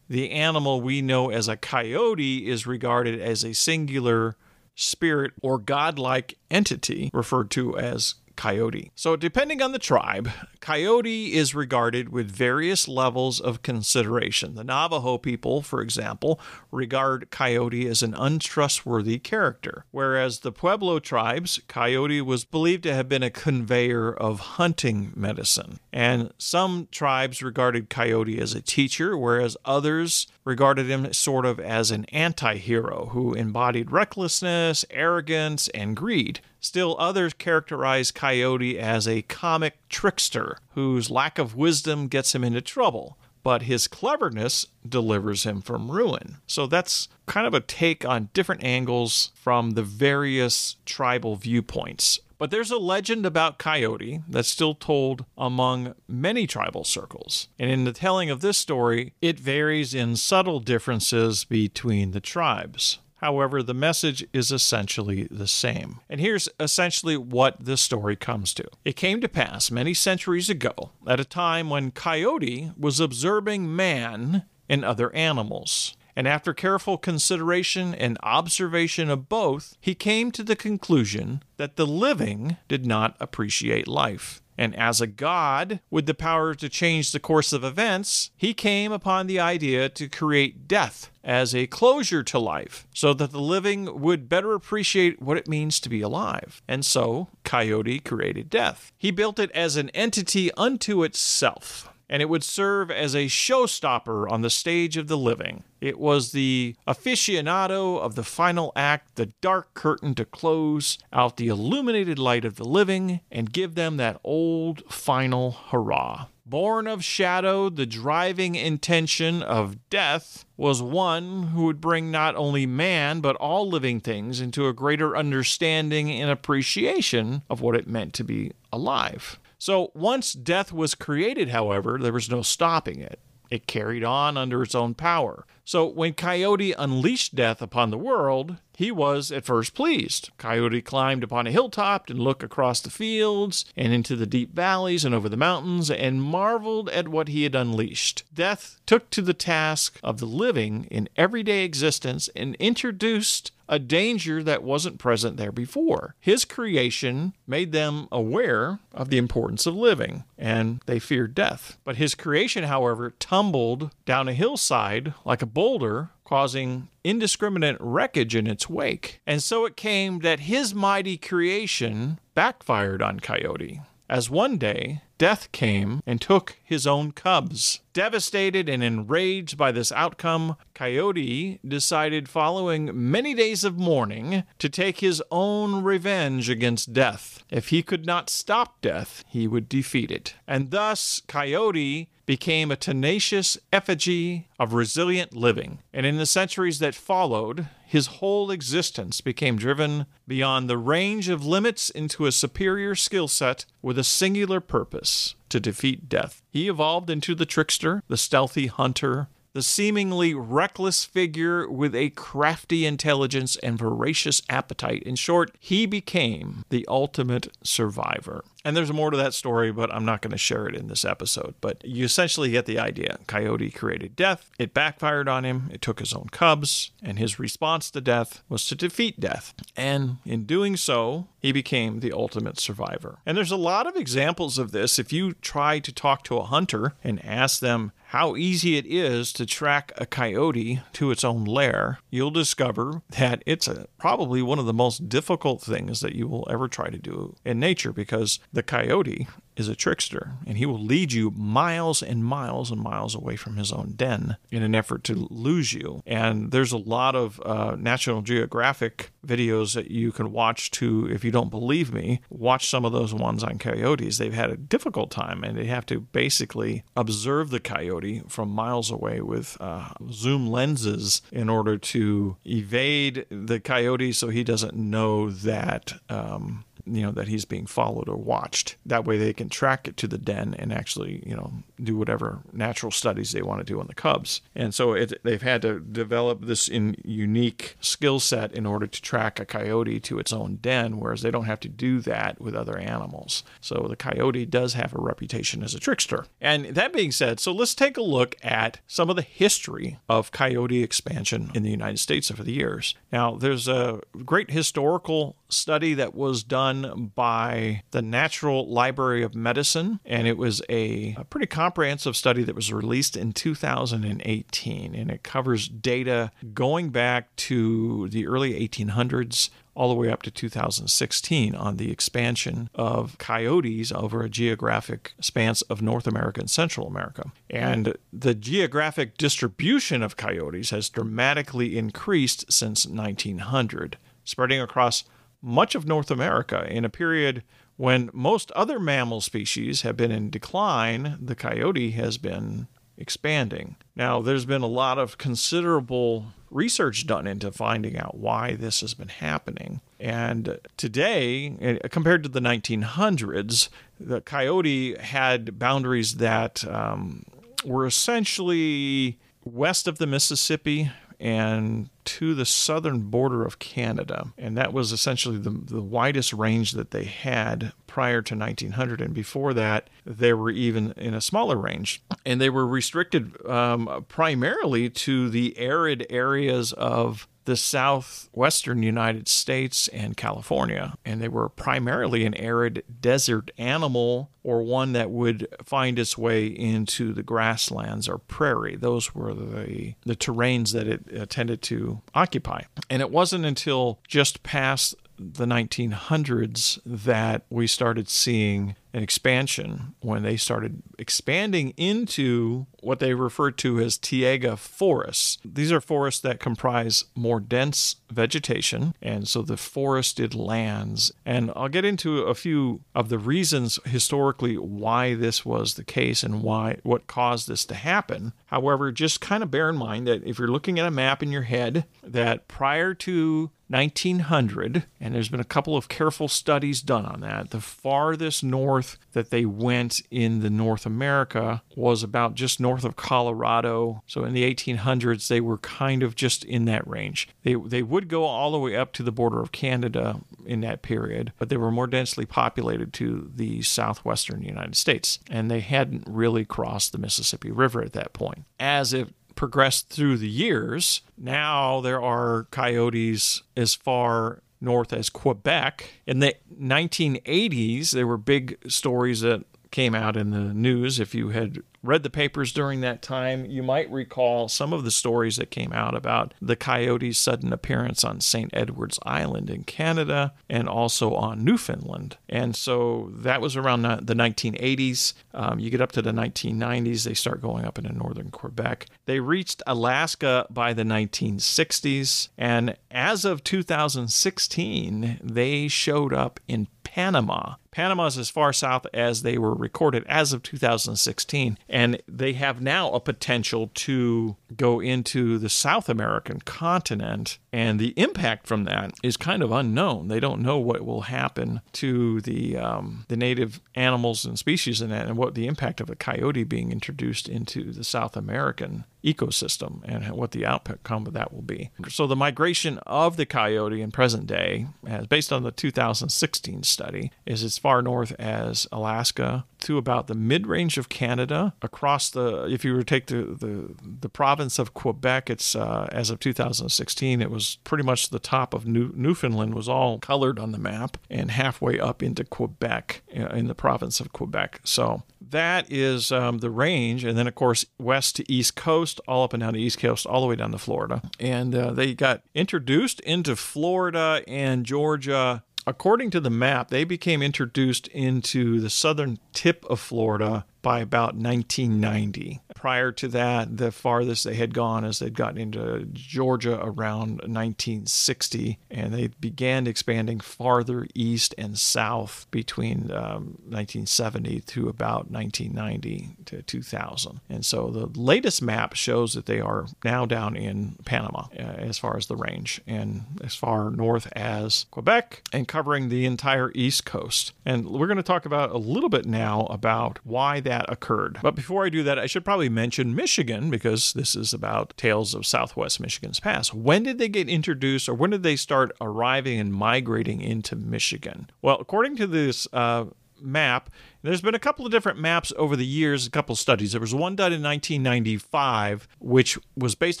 the 0.08 0.30
animal 0.30 0.80
we 0.80 1.02
know 1.02 1.30
as 1.30 1.48
a 1.48 1.56
coyote 1.56 2.48
is 2.48 2.66
regarded 2.66 3.20
as 3.20 3.44
a 3.44 3.54
singular 3.54 4.36
spirit 4.74 5.32
or 5.42 5.58
godlike 5.58 6.36
entity 6.50 7.10
referred 7.12 7.50
to 7.50 7.76
as 7.78 8.14
coyote. 8.36 8.92
So, 8.94 9.16
depending 9.16 9.62
on 9.62 9.72
the 9.72 9.78
tribe, 9.78 10.30
coyote 10.60 11.34
is 11.34 11.54
regarded 11.54 12.10
with 12.10 12.30
various 12.30 12.86
levels 12.86 13.40
of 13.40 13.62
consideration. 13.62 14.54
The 14.54 14.64
Navajo 14.64 15.18
people, 15.18 15.62
for 15.62 15.80
example, 15.80 16.40
regard 16.70 17.30
coyote 17.30 17.86
as 17.86 18.02
an 18.02 18.14
untrustworthy 18.14 19.18
character, 19.18 19.84
whereas 19.90 20.40
the 20.40 20.52
Pueblo 20.52 20.98
tribes, 20.98 21.60
coyote 21.68 22.20
was 22.20 22.44
believed 22.44 22.82
to 22.84 22.94
have 22.94 23.08
been 23.08 23.22
a 23.22 23.30
conveyor 23.30 24.12
of 24.12 24.40
hunting 24.40 25.12
medicine. 25.16 25.78
And 25.92 26.32
some 26.38 26.88
tribes 26.90 27.42
regarded 27.42 27.90
coyote 27.90 28.40
as 28.40 28.54
a 28.54 28.62
teacher, 28.62 29.16
whereas 29.16 29.56
others 29.64 30.26
regarded 30.46 30.88
him 30.88 31.12
sort 31.12 31.44
of 31.44 31.60
as 31.60 31.90
an 31.90 32.06
anti 32.06 32.56
hero 32.56 33.10
who 33.12 33.34
embodied 33.34 33.90
recklessness, 33.90 34.86
arrogance, 34.88 35.68
and 35.74 35.94
greed. 35.94 36.40
Still, 36.60 36.96
others 36.98 37.34
characterize 37.34 38.10
Coyote 38.10 38.78
as 38.78 39.06
a 39.06 39.22
comic 39.22 39.76
trickster 39.90 40.56
whose 40.70 41.10
lack 41.10 41.38
of 41.38 41.54
wisdom 41.54 42.06
gets 42.08 42.34
him 42.34 42.42
into 42.42 42.62
trouble 42.62 43.18
but 43.42 43.62
his 43.62 43.86
cleverness 43.86 44.66
delivers 44.88 45.44
him 45.44 45.62
from 45.62 45.88
ruin. 45.88 46.38
So 46.48 46.66
that's 46.66 47.06
kind 47.26 47.46
of 47.46 47.54
a 47.54 47.60
take 47.60 48.04
on 48.04 48.28
different 48.34 48.64
angles 48.64 49.30
from 49.36 49.70
the 49.70 49.84
various 49.84 50.74
tribal 50.84 51.36
viewpoints. 51.36 52.18
But 52.38 52.50
there's 52.50 52.70
a 52.70 52.76
legend 52.76 53.24
about 53.24 53.58
Coyote 53.58 54.22
that's 54.28 54.48
still 54.48 54.74
told 54.74 55.24
among 55.38 55.94
many 56.06 56.46
tribal 56.46 56.84
circles. 56.84 57.48
And 57.58 57.70
in 57.70 57.84
the 57.84 57.92
telling 57.92 58.30
of 58.30 58.40
this 58.40 58.58
story, 58.58 59.14
it 59.22 59.40
varies 59.40 59.94
in 59.94 60.16
subtle 60.16 60.60
differences 60.60 61.44
between 61.44 62.10
the 62.10 62.20
tribes. 62.20 62.98
However, 63.16 63.62
the 63.62 63.74
message 63.74 64.26
is 64.34 64.52
essentially 64.52 65.26
the 65.30 65.48
same. 65.48 66.00
And 66.08 66.20
here's 66.20 66.48
essentially 66.60 67.16
what 67.16 67.56
the 67.64 67.78
story 67.78 68.14
comes 68.14 68.52
to. 68.54 68.68
It 68.84 68.94
came 68.94 69.22
to 69.22 69.28
pass 69.28 69.70
many 69.70 69.94
centuries 69.94 70.50
ago, 70.50 70.90
at 71.06 71.18
a 71.18 71.24
time 71.24 71.70
when 71.70 71.90
Coyote 71.92 72.72
was 72.78 73.00
observing 73.00 73.74
man 73.74 74.44
and 74.68 74.84
other 74.84 75.12
animals. 75.14 75.96
And 76.16 76.26
after 76.26 76.54
careful 76.54 76.96
consideration 76.96 77.94
and 77.94 78.16
observation 78.22 79.10
of 79.10 79.28
both, 79.28 79.76
he 79.80 79.94
came 79.94 80.32
to 80.32 80.42
the 80.42 80.56
conclusion 80.56 81.42
that 81.58 81.76
the 81.76 81.86
living 81.86 82.56
did 82.68 82.86
not 82.86 83.16
appreciate 83.20 83.86
life. 83.86 84.40
And 84.58 84.74
as 84.74 85.02
a 85.02 85.06
god 85.06 85.80
with 85.90 86.06
the 86.06 86.14
power 86.14 86.54
to 86.54 86.68
change 86.70 87.12
the 87.12 87.20
course 87.20 87.52
of 87.52 87.62
events, 87.62 88.30
he 88.36 88.54
came 88.54 88.90
upon 88.90 89.26
the 89.26 89.38
idea 89.38 89.90
to 89.90 90.08
create 90.08 90.66
death 90.66 91.10
as 91.22 91.54
a 91.54 91.66
closure 91.66 92.22
to 92.22 92.38
life 92.38 92.86
so 92.94 93.12
that 93.12 93.32
the 93.32 93.40
living 93.40 94.00
would 94.00 94.30
better 94.30 94.54
appreciate 94.54 95.20
what 95.20 95.36
it 95.36 95.48
means 95.48 95.78
to 95.80 95.90
be 95.90 96.00
alive. 96.00 96.62
And 96.66 96.86
so, 96.86 97.28
Coyote 97.44 97.98
created 97.98 98.48
death. 98.48 98.92
He 98.96 99.10
built 99.10 99.38
it 99.38 99.50
as 99.50 99.76
an 99.76 99.90
entity 99.90 100.50
unto 100.52 101.02
itself 101.02 101.90
and 102.08 102.22
it 102.22 102.28
would 102.28 102.44
serve 102.44 102.90
as 102.90 103.14
a 103.14 103.26
showstopper 103.26 104.30
on 104.30 104.42
the 104.42 104.50
stage 104.50 104.96
of 104.96 105.08
the 105.08 105.18
living. 105.18 105.64
It 105.80 105.98
was 105.98 106.32
the 106.32 106.76
aficionado 106.86 107.98
of 107.98 108.14
the 108.14 108.24
final 108.24 108.72
act, 108.76 109.16
the 109.16 109.32
dark 109.40 109.74
curtain 109.74 110.14
to 110.14 110.24
close 110.24 110.98
out 111.12 111.36
the 111.36 111.48
illuminated 111.48 112.18
light 112.18 112.44
of 112.44 112.56
the 112.56 112.64
living 112.64 113.20
and 113.30 113.52
give 113.52 113.74
them 113.74 113.96
that 113.96 114.20
old 114.24 114.82
final 114.92 115.50
hurrah. 115.50 116.26
Born 116.48 116.86
of 116.86 117.02
shadow, 117.02 117.68
the 117.68 117.86
driving 117.86 118.54
intention 118.54 119.42
of 119.42 119.90
death 119.90 120.44
was 120.56 120.80
one 120.80 121.48
who 121.48 121.64
would 121.64 121.80
bring 121.80 122.12
not 122.12 122.36
only 122.36 122.66
man, 122.66 123.20
but 123.20 123.34
all 123.36 123.68
living 123.68 123.98
things 123.98 124.40
into 124.40 124.68
a 124.68 124.72
greater 124.72 125.16
understanding 125.16 126.08
and 126.08 126.30
appreciation 126.30 127.42
of 127.50 127.60
what 127.60 127.74
it 127.74 127.88
meant 127.88 128.14
to 128.14 128.24
be 128.24 128.52
alive. 128.72 129.40
So 129.58 129.90
once 129.94 130.32
death 130.32 130.72
was 130.72 130.94
created, 130.94 131.48
however, 131.48 131.98
there 131.98 132.12
was 132.12 132.30
no 132.30 132.42
stopping 132.42 133.00
it. 133.00 133.20
It 133.50 133.66
carried 133.66 134.04
on 134.04 134.36
under 134.36 134.62
its 134.62 134.74
own 134.74 134.94
power. 134.94 135.46
So 135.64 135.86
when 135.86 136.14
Coyote 136.14 136.72
unleashed 136.72 137.34
death 137.34 137.62
upon 137.62 137.90
the 137.90 137.98
world, 137.98 138.56
he 138.76 138.90
was 138.90 139.32
at 139.32 139.46
first 139.46 139.74
pleased. 139.74 140.30
Coyote 140.36 140.82
climbed 140.82 141.24
upon 141.24 141.46
a 141.46 141.50
hilltop 141.50 142.10
and 142.10 142.18
looked 142.18 142.42
across 142.42 142.80
the 142.80 142.90
fields 142.90 143.64
and 143.74 143.90
into 143.90 144.14
the 144.14 144.26
deep 144.26 144.54
valleys 144.54 145.02
and 145.02 145.14
over 145.14 145.30
the 145.30 145.36
mountains 145.36 145.90
and 145.90 146.22
marveled 146.22 146.90
at 146.90 147.08
what 147.08 147.28
he 147.28 147.44
had 147.44 147.54
unleashed. 147.54 148.24
Death 148.34 148.78
took 148.84 149.08
to 149.10 149.22
the 149.22 149.32
task 149.32 149.98
of 150.02 150.18
the 150.18 150.26
living 150.26 150.86
in 150.90 151.08
everyday 151.16 151.64
existence 151.64 152.28
and 152.36 152.54
introduced 152.56 153.50
a 153.68 153.78
danger 153.78 154.42
that 154.42 154.62
wasn't 154.62 154.98
present 154.98 155.38
there 155.38 155.50
before. 155.50 156.14
His 156.20 156.44
creation 156.44 157.32
made 157.46 157.72
them 157.72 158.08
aware 158.12 158.78
of 158.92 159.08
the 159.08 159.18
importance 159.18 159.66
of 159.66 159.74
living, 159.74 160.24
and 160.38 160.80
they 160.86 160.98
feared 160.98 161.34
death. 161.34 161.78
But 161.82 161.96
his 161.96 162.14
creation, 162.14 162.64
however, 162.64 163.14
tumbled 163.18 163.90
down 164.04 164.28
a 164.28 164.34
hillside 164.34 165.14
like 165.24 165.42
a 165.42 165.46
boulder 165.46 166.10
causing 166.26 166.88
indiscriminate 167.04 167.76
wreckage 167.80 168.34
in 168.34 168.46
its 168.46 168.68
wake. 168.68 169.20
And 169.26 169.42
so 169.42 169.64
it 169.64 169.76
came 169.76 170.18
that 170.20 170.40
his 170.40 170.74
mighty 170.74 171.16
creation 171.16 172.18
backfired 172.34 173.00
on 173.00 173.20
Coyote, 173.20 173.80
as 174.08 174.28
one 174.28 174.58
day 174.58 175.02
death 175.18 175.50
came 175.52 176.02
and 176.06 176.20
took 176.20 176.56
his 176.62 176.86
own 176.86 177.12
cubs. 177.12 177.80
Devastated 177.92 178.68
and 178.68 178.82
enraged 178.82 179.56
by 179.56 179.72
this 179.72 179.90
outcome, 179.92 180.56
Coyote 180.74 181.58
decided, 181.66 182.28
following 182.28 182.90
many 182.92 183.34
days 183.34 183.64
of 183.64 183.78
mourning, 183.78 184.44
to 184.58 184.68
take 184.68 185.00
his 185.00 185.22
own 185.30 185.82
revenge 185.82 186.50
against 186.50 186.92
death. 186.92 187.42
If 187.50 187.68
he 187.68 187.82
could 187.82 188.04
not 188.04 188.28
stop 188.28 188.80
death, 188.82 189.24
he 189.28 189.48
would 189.48 189.68
defeat 189.68 190.10
it. 190.10 190.34
And 190.46 190.70
thus, 190.70 191.22
Coyote 191.26 192.10
became 192.26 192.70
a 192.70 192.76
tenacious 192.76 193.56
effigy 193.72 194.48
of 194.58 194.74
resilient 194.74 195.34
living. 195.34 195.78
And 195.92 196.04
in 196.04 196.18
the 196.18 196.26
centuries 196.26 196.80
that 196.80 196.94
followed, 196.94 197.68
his 197.96 198.18
whole 198.18 198.50
existence 198.50 199.22
became 199.22 199.56
driven 199.56 200.04
beyond 200.28 200.68
the 200.68 200.76
range 200.76 201.30
of 201.30 201.46
limits 201.46 201.88
into 201.88 202.26
a 202.26 202.30
superior 202.30 202.94
skill 202.94 203.26
set 203.26 203.64
with 203.80 203.98
a 203.98 204.04
singular 204.04 204.60
purpose 204.60 205.34
to 205.48 205.58
defeat 205.58 206.06
death. 206.06 206.42
He 206.50 206.68
evolved 206.68 207.08
into 207.08 207.34
the 207.34 207.46
trickster, 207.46 208.02
the 208.06 208.18
stealthy 208.18 208.66
hunter, 208.66 209.28
the 209.54 209.62
seemingly 209.62 210.34
reckless 210.34 211.06
figure 211.06 211.66
with 211.70 211.94
a 211.94 212.10
crafty 212.10 212.84
intelligence 212.84 213.56
and 213.62 213.78
voracious 213.78 214.42
appetite. 214.50 215.02
In 215.04 215.16
short, 215.16 215.56
he 215.58 215.86
became 215.86 216.66
the 216.68 216.84
ultimate 216.88 217.48
survivor. 217.62 218.44
And 218.66 218.76
there's 218.76 218.92
more 218.92 219.12
to 219.12 219.16
that 219.16 219.32
story, 219.32 219.70
but 219.70 219.94
I'm 219.94 220.04
not 220.04 220.22
going 220.22 220.32
to 220.32 220.36
share 220.36 220.66
it 220.66 220.74
in 220.74 220.88
this 220.88 221.04
episode. 221.04 221.54
But 221.60 221.84
you 221.84 222.04
essentially 222.04 222.50
get 222.50 222.66
the 222.66 222.80
idea. 222.80 223.20
Coyote 223.28 223.70
created 223.70 224.16
death, 224.16 224.50
it 224.58 224.74
backfired 224.74 225.28
on 225.28 225.44
him, 225.44 225.70
it 225.72 225.80
took 225.80 226.00
his 226.00 226.12
own 226.12 226.26
cubs, 226.32 226.90
and 227.00 227.16
his 227.16 227.38
response 227.38 227.92
to 227.92 228.00
death 228.00 228.42
was 228.48 228.66
to 228.66 228.74
defeat 228.74 229.20
death. 229.20 229.54
And 229.76 230.16
in 230.24 230.46
doing 230.46 230.76
so, 230.76 231.28
he 231.38 231.52
became 231.52 232.00
the 232.00 232.10
ultimate 232.10 232.58
survivor. 232.58 233.18
And 233.24 233.36
there's 233.36 233.52
a 233.52 233.56
lot 233.56 233.86
of 233.86 233.94
examples 233.94 234.58
of 234.58 234.72
this. 234.72 234.98
If 234.98 235.12
you 235.12 235.34
try 235.34 235.78
to 235.78 235.92
talk 235.92 236.24
to 236.24 236.38
a 236.38 236.42
hunter 236.42 236.94
and 237.04 237.24
ask 237.24 237.60
them 237.60 237.92
how 238.10 238.36
easy 238.36 238.76
it 238.76 238.86
is 238.86 239.32
to 239.32 239.44
track 239.44 239.92
a 239.96 240.06
coyote 240.06 240.80
to 240.92 241.10
its 241.10 241.24
own 241.24 241.44
lair, 241.44 241.98
you'll 242.10 242.30
discover 242.30 243.02
that 243.10 243.42
it's 243.46 243.66
a, 243.66 243.86
probably 243.98 244.42
one 244.42 244.58
of 244.58 244.66
the 244.66 244.72
most 244.72 245.08
difficult 245.08 245.60
things 245.60 246.00
that 246.00 246.14
you 246.14 246.26
will 246.28 246.46
ever 246.50 246.68
try 246.68 246.88
to 246.88 246.98
do 246.98 247.36
in 247.44 247.58
nature 247.58 247.92
because 247.92 248.38
the 248.56 248.62
coyote 248.62 249.28
is 249.54 249.68
a 249.68 249.74
trickster, 249.74 250.32
and 250.46 250.56
he 250.56 250.64
will 250.64 250.82
lead 250.82 251.12
you 251.12 251.30
miles 251.30 252.02
and 252.02 252.24
miles 252.24 252.70
and 252.70 252.80
miles 252.80 253.14
away 253.14 253.36
from 253.36 253.56
his 253.56 253.70
own 253.70 253.92
den 253.96 254.36
in 254.50 254.62
an 254.62 254.74
effort 254.74 255.04
to 255.04 255.28
lose 255.30 255.74
you. 255.74 256.02
And 256.06 256.52
there's 256.52 256.72
a 256.72 256.78
lot 256.78 257.14
of 257.14 257.38
uh, 257.44 257.76
National 257.78 258.22
Geographic 258.22 259.10
videos 259.26 259.74
that 259.74 259.90
you 259.90 260.10
can 260.10 260.32
watch 260.32 260.70
to, 260.72 261.06
if 261.10 261.22
you 261.22 261.30
don't 261.30 261.50
believe 261.50 261.92
me, 261.92 262.22
watch 262.30 262.68
some 262.68 262.86
of 262.86 262.92
those 262.92 263.12
ones 263.12 263.44
on 263.44 263.58
coyotes. 263.58 264.16
They've 264.16 264.32
had 264.32 264.50
a 264.50 264.56
difficult 264.56 265.10
time, 265.10 265.44
and 265.44 265.56
they 265.58 265.66
have 265.66 265.84
to 265.86 266.00
basically 266.00 266.82
observe 266.96 267.50
the 267.50 267.60
coyote 267.60 268.22
from 268.26 268.48
miles 268.48 268.90
away 268.90 269.20
with 269.20 269.58
uh, 269.60 269.90
zoom 270.10 270.46
lenses 270.46 271.20
in 271.30 271.50
order 271.50 271.76
to 271.76 272.36
evade 272.46 273.26
the 273.28 273.60
coyote 273.60 274.12
so 274.12 274.28
he 274.28 274.44
doesn't 274.44 274.74
know 274.74 275.28
that. 275.30 275.92
Um, 276.08 276.64
you 276.86 277.02
know 277.02 277.10
that 277.12 277.28
he's 277.28 277.44
being 277.44 277.66
followed 277.66 278.08
or 278.08 278.16
watched. 278.16 278.76
That 278.86 279.04
way 279.04 279.18
they 279.18 279.32
can 279.32 279.48
track 279.48 279.88
it 279.88 279.96
to 279.98 280.08
the 280.08 280.18
den 280.18 280.54
and 280.58 280.72
actually 280.72 281.22
you 281.26 281.34
know 281.34 281.52
do 281.82 281.96
whatever 281.96 282.42
natural 282.52 282.90
studies 282.90 283.32
they 283.32 283.42
want 283.42 283.60
to 283.60 283.64
do 283.72 283.80
on 283.80 283.86
the 283.86 283.94
cubs. 283.94 284.40
And 284.54 284.74
so 284.74 284.92
it, 284.92 285.12
they've 285.22 285.42
had 285.42 285.62
to 285.62 285.80
develop 285.80 286.46
this 286.46 286.68
in 286.68 286.96
unique 287.04 287.76
skill 287.80 288.20
set 288.20 288.52
in 288.52 288.66
order 288.66 288.86
to 288.86 289.02
track 289.02 289.38
a 289.38 289.44
coyote 289.44 290.00
to 290.00 290.18
its 290.18 290.32
own 290.32 290.56
den, 290.56 290.98
whereas 290.98 291.22
they 291.22 291.30
don't 291.30 291.44
have 291.44 291.60
to 291.60 291.68
do 291.68 292.00
that 292.00 292.40
with 292.40 292.54
other 292.54 292.78
animals. 292.78 293.44
So 293.60 293.86
the 293.88 293.96
coyote 293.96 294.46
does 294.46 294.74
have 294.74 294.94
a 294.94 295.00
reputation 295.00 295.62
as 295.62 295.74
a 295.74 295.80
trickster. 295.80 296.26
And 296.40 296.66
that 296.66 296.92
being 296.92 297.12
said, 297.12 297.40
so 297.40 297.52
let's 297.52 297.74
take 297.74 297.96
a 297.96 298.02
look 298.02 298.36
at 298.42 298.80
some 298.86 299.10
of 299.10 299.16
the 299.16 299.22
history 299.22 299.98
of 300.08 300.32
coyote 300.32 300.82
expansion 300.82 301.50
in 301.54 301.62
the 301.62 301.70
United 301.70 301.98
States 301.98 302.30
over 302.30 302.42
the 302.42 302.52
years. 302.52 302.94
Now, 303.12 303.36
there's 303.36 303.68
a 303.68 304.00
great 304.24 304.50
historical 304.50 305.36
study 305.48 305.94
that 305.94 306.14
was 306.14 306.42
done 306.42 307.12
by 307.14 307.82
the 307.90 308.02
National 308.02 308.68
Library 308.68 309.22
of 309.22 309.34
Medicine, 309.34 310.00
and 310.04 310.26
it 310.26 310.36
was 310.36 310.62
a, 310.68 311.14
a 311.18 311.24
pretty 311.24 311.46
common 311.46 311.65
comprehensive 311.66 312.16
study 312.16 312.44
that 312.44 312.54
was 312.54 312.72
released 312.72 313.16
in 313.16 313.32
2018, 313.32 314.94
and 314.94 315.10
it 315.10 315.24
covers 315.24 315.66
data 315.66 316.30
going 316.54 316.90
back 316.90 317.34
to 317.34 318.08
the 318.10 318.24
early 318.24 318.52
1800s 318.52 319.50
all 319.74 319.88
the 319.88 319.94
way 319.96 320.08
up 320.08 320.22
to 320.22 320.30
2016 320.30 321.56
on 321.56 321.76
the 321.76 321.90
expansion 321.90 322.70
of 322.76 323.18
coyotes 323.18 323.90
over 323.90 324.22
a 324.22 324.28
geographic 324.28 325.12
span 325.20 325.56
of 325.68 325.82
North 325.82 326.06
America 326.06 326.38
and 326.38 326.48
Central 326.48 326.86
America. 326.86 327.32
And 327.50 327.96
the 328.12 328.36
geographic 328.36 329.18
distribution 329.18 330.04
of 330.04 330.16
coyotes 330.16 330.70
has 330.70 330.88
dramatically 330.88 331.76
increased 331.76 332.50
since 332.50 332.86
1900, 332.86 333.98
spreading 334.22 334.60
across 334.60 335.02
much 335.42 335.74
of 335.74 335.84
North 335.84 336.12
America 336.12 336.64
in 336.70 336.84
a 336.84 336.88
period 336.88 337.42
when 337.76 338.10
most 338.12 338.50
other 338.52 338.78
mammal 338.78 339.20
species 339.20 339.82
have 339.82 339.96
been 339.96 340.10
in 340.10 340.30
decline, 340.30 341.18
the 341.20 341.34
coyote 341.34 341.90
has 341.92 342.18
been 342.18 342.68
expanding. 342.98 343.76
Now, 343.94 344.22
there's 344.22 344.46
been 344.46 344.62
a 344.62 344.66
lot 344.66 344.98
of 344.98 345.18
considerable 345.18 346.26
research 346.50 347.06
done 347.06 347.26
into 347.26 347.52
finding 347.52 347.98
out 347.98 348.16
why 348.16 348.54
this 348.54 348.80
has 348.80 348.94
been 348.94 349.08
happening. 349.08 349.80
And 350.00 350.58
today, 350.76 351.56
eh, 351.60 351.88
compared 351.90 352.22
to 352.22 352.28
the 352.28 352.40
1900s, 352.40 353.68
the 353.98 354.20
coyote 354.20 354.96
had 354.98 355.58
boundaries 355.58 356.14
that 356.14 356.66
um, 356.66 357.24
were 357.64 357.86
essentially 357.86 359.18
west 359.44 359.86
of 359.86 359.98
the 359.98 360.06
Mississippi 360.06 360.90
and 361.20 361.90
to 362.06 362.34
the 362.34 362.46
southern 362.46 363.00
border 363.10 363.44
of 363.44 363.58
Canada. 363.58 364.32
And 364.38 364.56
that 364.56 364.72
was 364.72 364.92
essentially 364.92 365.38
the, 365.38 365.50
the 365.50 365.82
widest 365.82 366.32
range 366.32 366.72
that 366.72 366.92
they 366.92 367.04
had 367.04 367.72
prior 367.86 368.22
to 368.22 368.36
1900. 368.36 369.00
And 369.00 369.12
before 369.12 369.52
that, 369.54 369.90
they 370.04 370.32
were 370.32 370.50
even 370.50 370.92
in 370.96 371.14
a 371.14 371.20
smaller 371.20 371.56
range. 371.56 372.02
And 372.24 372.40
they 372.40 372.50
were 372.50 372.66
restricted 372.66 373.44
um, 373.46 374.06
primarily 374.08 374.88
to 374.90 375.28
the 375.28 375.58
arid 375.58 376.06
areas 376.08 376.72
of 376.72 377.28
the 377.46 377.56
southwestern 377.56 378.82
United 378.82 379.28
States 379.28 379.88
and 379.88 380.16
California. 380.16 380.94
And 381.04 381.22
they 381.22 381.28
were 381.28 381.48
primarily 381.48 382.26
an 382.26 382.34
arid 382.34 382.82
desert 383.00 383.50
animal 383.56 384.30
or 384.42 384.62
one 384.62 384.92
that 384.92 385.10
would 385.10 385.48
find 385.64 385.98
its 385.98 386.18
way 386.18 386.46
into 386.46 387.12
the 387.12 387.22
grasslands 387.22 388.08
or 388.08 388.18
prairie. 388.18 388.76
Those 388.76 389.14
were 389.14 389.32
the, 389.32 389.94
the 390.04 390.16
terrains 390.16 390.72
that 390.72 390.86
it 390.86 391.30
tended 391.30 391.62
to 391.62 391.95
occupy. 392.14 392.62
And 392.90 393.02
it 393.02 393.10
wasn't 393.10 393.44
until 393.44 393.98
just 394.06 394.42
past 394.42 394.94
the 395.18 395.46
1900s 395.46 396.78
that 396.84 397.44
we 397.48 397.66
started 397.66 398.08
seeing 398.08 398.76
an 398.92 399.02
expansion 399.02 399.94
when 400.00 400.22
they 400.22 400.36
started 400.36 400.82
expanding 400.98 401.70
into 401.76 402.66
what 402.80 403.00
they 403.00 403.14
refer 403.14 403.50
to 403.50 403.80
as 403.80 403.98
taiga 403.98 404.56
forests. 404.56 405.38
These 405.44 405.72
are 405.72 405.80
forests 405.80 406.20
that 406.22 406.40
comprise 406.40 407.04
more 407.14 407.40
dense 407.40 407.96
vegetation, 408.10 408.94
and 409.02 409.26
so 409.26 409.42
the 409.42 409.56
forested 409.56 410.34
lands. 410.34 411.12
And 411.24 411.50
I'll 411.56 411.68
get 411.68 411.84
into 411.84 412.20
a 412.20 412.34
few 412.34 412.82
of 412.94 413.08
the 413.08 413.18
reasons 413.18 413.78
historically 413.84 414.56
why 414.56 415.14
this 415.14 415.44
was 415.44 415.74
the 415.74 415.84
case 415.84 416.22
and 416.22 416.42
why 416.42 416.78
what 416.82 417.06
caused 417.06 417.48
this 417.48 417.64
to 417.66 417.74
happen. 417.74 418.32
However, 418.46 418.92
just 418.92 419.20
kind 419.20 419.42
of 419.42 419.50
bear 419.50 419.68
in 419.68 419.76
mind 419.76 420.06
that 420.06 420.24
if 420.24 420.38
you're 420.38 420.48
looking 420.48 420.78
at 420.78 420.86
a 420.86 420.90
map 420.90 421.22
in 421.22 421.32
your 421.32 421.42
head, 421.42 421.84
that 422.02 422.48
prior 422.48 422.94
to 422.94 423.50
1900, 423.68 424.84
and 425.00 425.14
there's 425.14 425.28
been 425.28 425.40
a 425.40 425.44
couple 425.44 425.76
of 425.76 425.88
careful 425.88 426.28
studies 426.28 426.80
done 426.80 427.04
on 427.04 427.20
that. 427.20 427.50
The 427.50 427.60
farthest 427.60 428.44
north 428.76 428.98
that 429.12 429.30
they 429.30 429.46
went 429.46 430.02
in 430.10 430.40
the 430.40 430.50
North 430.50 430.84
America 430.84 431.62
was 431.74 432.02
about 432.02 432.34
just 432.34 432.60
north 432.60 432.84
of 432.84 432.94
Colorado. 432.96 434.02
So 434.06 434.24
in 434.24 434.34
the 434.34 434.44
1800s, 434.54 435.28
they 435.28 435.40
were 435.40 435.58
kind 435.58 436.02
of 436.02 436.14
just 436.14 436.44
in 436.44 436.66
that 436.66 436.86
range. 436.86 437.28
They, 437.42 437.54
they 437.54 437.82
would 437.82 438.08
go 438.08 438.24
all 438.24 438.52
the 438.52 438.58
way 438.58 438.76
up 438.76 438.92
to 438.94 439.02
the 439.02 439.12
border 439.12 439.40
of 439.40 439.52
Canada 439.52 440.20
in 440.44 440.60
that 440.60 440.82
period, 440.82 441.32
but 441.38 441.48
they 441.48 441.56
were 441.56 441.70
more 441.70 441.86
densely 441.86 442.26
populated 442.26 442.92
to 442.94 443.30
the 443.34 443.62
southwestern 443.62 444.42
United 444.42 444.76
States, 444.76 445.18
and 445.30 445.50
they 445.50 445.60
hadn't 445.60 446.04
really 446.06 446.44
crossed 446.44 446.92
the 446.92 446.98
Mississippi 446.98 447.50
River 447.50 447.82
at 447.82 447.94
that 447.94 448.12
point. 448.12 448.44
As 448.60 448.92
it 448.92 449.08
progressed 449.34 449.88
through 449.88 450.18
the 450.18 450.28
years, 450.28 451.00
now 451.16 451.80
there 451.80 452.02
are 452.02 452.46
coyotes 452.50 453.42
as 453.56 453.74
far 453.74 454.42
north 454.60 454.92
as 454.92 455.10
Quebec. 455.10 455.90
In 456.06 456.20
the 456.20 456.34
1980s, 456.60 457.90
there 457.90 458.06
were 458.06 458.16
big 458.16 458.58
stories 458.70 459.20
that 459.20 459.44
came 459.70 459.94
out 459.94 460.16
in 460.16 460.30
the 460.30 460.54
news. 460.54 460.98
If 461.00 461.14
you 461.14 461.30
had 461.30 461.62
read 461.86 462.02
the 462.02 462.10
papers 462.10 462.52
during 462.52 462.80
that 462.80 463.02
time, 463.02 463.46
you 463.46 463.62
might 463.62 463.90
recall 463.90 464.48
some 464.48 464.72
of 464.72 464.84
the 464.84 464.90
stories 464.90 465.36
that 465.36 465.50
came 465.50 465.72
out 465.72 465.94
about 465.94 466.34
the 466.40 466.56
coyote's 466.56 467.18
sudden 467.18 467.52
appearance 467.52 468.04
on 468.04 468.20
St. 468.20 468.50
Edward's 468.52 468.98
Island 469.04 469.50
in 469.50 469.64
Canada 469.64 470.34
and 470.48 470.68
also 470.68 471.14
on 471.14 471.44
Newfoundland. 471.44 472.16
And 472.28 472.54
so 472.56 473.10
that 473.14 473.40
was 473.40 473.56
around 473.56 473.82
the 473.82 474.14
1980s. 474.14 475.14
Um, 475.34 475.58
you 475.58 475.70
get 475.70 475.80
up 475.80 475.92
to 475.92 476.02
the 476.02 476.12
1990s, 476.12 477.04
they 477.04 477.14
start 477.14 477.40
going 477.40 477.64
up 477.64 477.78
into 477.78 477.92
northern 477.92 478.30
Quebec. 478.30 478.86
They 479.06 479.20
reached 479.20 479.62
Alaska 479.66 480.46
by 480.50 480.72
the 480.72 480.82
1960s. 480.82 482.28
And 482.36 482.76
as 482.90 483.24
of 483.24 483.44
2016, 483.44 485.20
they 485.22 485.68
showed 485.68 486.12
up 486.12 486.40
in 486.48 486.68
Panama. 486.84 487.56
Panama 487.76 488.06
is 488.06 488.16
as 488.16 488.30
far 488.30 488.54
south 488.54 488.86
as 488.94 489.20
they 489.20 489.36
were 489.36 489.54
recorded 489.54 490.02
as 490.06 490.32
of 490.32 490.42
2016, 490.42 491.58
and 491.68 492.02
they 492.08 492.32
have 492.32 492.62
now 492.62 492.90
a 492.92 493.00
potential 493.00 493.70
to 493.74 494.36
go 494.56 494.80
into 494.80 495.36
the 495.36 495.50
South 495.50 495.90
American 495.90 496.40
continent. 496.40 497.36
And 497.52 497.78
the 497.78 497.92
impact 497.98 498.46
from 498.46 498.64
that 498.64 498.94
is 499.02 499.18
kind 499.18 499.42
of 499.42 499.52
unknown. 499.52 500.08
They 500.08 500.20
don't 500.20 500.40
know 500.40 500.56
what 500.56 500.86
will 500.86 501.02
happen 501.02 501.60
to 501.74 502.22
the 502.22 502.56
um, 502.56 503.04
the 503.08 503.16
native 503.16 503.60
animals 503.74 504.24
and 504.24 504.38
species 504.38 504.80
in 504.80 504.88
that, 504.88 505.06
and 505.06 505.18
what 505.18 505.34
the 505.34 505.46
impact 505.46 505.82
of 505.82 505.90
a 505.90 505.96
coyote 505.96 506.44
being 506.44 506.72
introduced 506.72 507.28
into 507.28 507.72
the 507.72 507.84
South 507.84 508.16
American 508.16 508.84
ecosystem 509.06 509.80
and 509.84 510.10
what 510.10 510.32
the 510.32 510.44
outcome 510.44 511.06
of 511.06 511.12
that 511.12 511.32
will 511.32 511.42
be. 511.42 511.70
So 511.88 512.06
the 512.06 512.16
migration 512.16 512.78
of 512.86 513.16
the 513.16 513.24
coyote 513.24 513.80
in 513.80 513.92
present 513.92 514.26
day, 514.26 514.66
as 514.86 515.06
based 515.06 515.32
on 515.32 515.44
the 515.44 515.52
2016 515.52 516.64
study, 516.64 517.12
is 517.24 517.44
as 517.44 517.56
far 517.56 517.80
north 517.82 518.12
as 518.18 518.66
Alaska 518.72 519.44
to 519.60 519.78
about 519.78 520.06
the 520.06 520.14
mid-range 520.14 520.78
of 520.78 520.88
Canada, 520.88 521.54
across 521.62 522.10
the. 522.10 522.44
If 522.44 522.64
you 522.64 522.72
were 522.72 522.80
to 522.80 522.84
take 522.84 523.06
the 523.06 523.22
the, 523.24 523.74
the 523.82 524.08
province 524.08 524.58
of 524.58 524.74
Quebec, 524.74 525.30
it's 525.30 525.56
uh, 525.56 525.88
as 525.92 526.10
of 526.10 526.20
2016, 526.20 527.20
it 527.20 527.30
was 527.30 527.58
pretty 527.64 527.84
much 527.84 528.10
the 528.10 528.18
top 528.18 528.54
of 528.54 528.66
New, 528.66 528.92
Newfoundland 528.94 529.54
was 529.54 529.68
all 529.68 529.98
colored 529.98 530.38
on 530.38 530.52
the 530.52 530.58
map, 530.58 530.98
and 531.10 531.30
halfway 531.30 531.80
up 531.80 532.02
into 532.02 532.24
Quebec 532.24 533.02
uh, 533.16 533.26
in 533.28 533.46
the 533.46 533.54
province 533.54 534.00
of 534.00 534.12
Quebec. 534.12 534.60
So 534.64 535.02
that 535.30 535.70
is 535.70 536.12
um, 536.12 536.38
the 536.38 536.50
range, 536.50 537.04
and 537.04 537.16
then 537.16 537.26
of 537.26 537.34
course 537.34 537.64
west 537.78 538.16
to 538.16 538.32
east 538.32 538.56
coast, 538.56 539.00
all 539.06 539.24
up 539.24 539.32
and 539.32 539.40
down 539.40 539.54
the 539.54 539.60
east 539.60 539.78
coast, 539.78 540.06
all 540.06 540.20
the 540.20 540.26
way 540.26 540.36
down 540.36 540.52
to 540.52 540.58
Florida. 540.58 541.02
And 541.18 541.54
uh, 541.54 541.72
they 541.72 541.94
got 541.94 542.22
introduced 542.34 543.00
into 543.00 543.36
Florida 543.36 544.22
and 544.26 544.64
Georgia. 544.64 545.42
According 545.66 546.10
to 546.10 546.20
the 546.20 546.30
map, 546.30 546.68
they 546.68 546.84
became 546.84 547.22
introduced 547.22 547.88
into 547.88 548.60
the 548.60 548.70
southern 548.70 549.18
tip 549.32 549.64
of 549.68 549.80
Florida 549.80 550.44
by 550.66 550.80
about 550.80 551.14
1990. 551.14 552.40
Prior 552.56 552.90
to 552.90 553.06
that, 553.06 553.56
the 553.56 553.70
farthest 553.70 554.24
they 554.24 554.34
had 554.34 554.52
gone 554.52 554.84
is 554.84 554.98
they'd 554.98 555.14
gotten 555.14 555.38
into 555.38 555.86
Georgia 555.92 556.58
around 556.60 557.18
1960, 557.18 558.58
and 558.68 558.92
they 558.92 559.06
began 559.20 559.68
expanding 559.68 560.18
farther 560.18 560.88
east 560.92 561.36
and 561.38 561.56
south 561.56 562.26
between 562.32 562.90
um, 562.90 563.38
1970 563.46 564.40
to 564.40 564.68
about 564.68 565.08
1990 565.08 566.16
to 566.24 566.42
2000. 566.42 567.20
And 567.30 567.44
so 567.44 567.70
the 567.70 567.86
latest 567.96 568.42
map 568.42 568.74
shows 568.74 569.14
that 569.14 569.26
they 569.26 569.38
are 569.38 569.66
now 569.84 570.04
down 570.04 570.34
in 570.34 570.78
Panama 570.84 571.26
uh, 571.38 571.42
as 571.42 571.78
far 571.78 571.96
as 571.96 572.06
the 572.06 572.16
range, 572.16 572.60
and 572.66 573.04
as 573.22 573.36
far 573.36 573.70
north 573.70 574.10
as 574.16 574.66
Quebec, 574.72 575.22
and 575.32 575.46
covering 575.46 575.90
the 575.90 576.06
entire 576.06 576.50
east 576.56 576.84
coast. 576.84 577.34
And 577.44 577.68
we're 577.68 577.86
going 577.86 577.98
to 577.98 578.02
talk 578.02 578.26
about 578.26 578.50
a 578.50 578.58
little 578.58 578.88
bit 578.88 579.06
now 579.06 579.42
about 579.42 580.00
why 580.02 580.40
that 580.40 580.55
that 580.56 580.72
occurred. 580.72 581.18
But 581.22 581.34
before 581.34 581.66
I 581.66 581.68
do 581.68 581.82
that, 581.82 581.98
I 581.98 582.06
should 582.06 582.24
probably 582.24 582.48
mention 582.48 582.94
Michigan 582.94 583.50
because 583.50 583.92
this 583.92 584.16
is 584.16 584.32
about 584.32 584.74
tales 584.76 585.14
of 585.14 585.26
Southwest 585.26 585.80
Michigan's 585.80 586.20
past. 586.20 586.54
When 586.54 586.82
did 586.82 586.98
they 586.98 587.08
get 587.08 587.28
introduced 587.28 587.88
or 587.88 587.94
when 587.94 588.10
did 588.10 588.22
they 588.22 588.36
start 588.36 588.72
arriving 588.80 589.38
and 589.38 589.52
migrating 589.52 590.20
into 590.20 590.56
Michigan? 590.56 591.30
Well, 591.42 591.58
according 591.60 591.96
to 591.96 592.06
this 592.06 592.48
uh, 592.52 592.86
map. 593.20 593.70
There's 594.02 594.20
been 594.20 594.34
a 594.34 594.40
couple 594.40 594.64
of 594.64 594.72
different 594.72 594.98
maps 594.98 595.32
over 595.36 595.56
the 595.56 595.66
years, 595.66 596.06
a 596.06 596.10
couple 596.10 596.34
of 596.34 596.38
studies. 596.38 596.72
There 596.72 596.80
was 596.80 596.94
one 596.94 597.16
done 597.16 597.32
in 597.32 597.42
1995, 597.42 598.88
which 598.98 599.38
was 599.56 599.74
based 599.74 600.00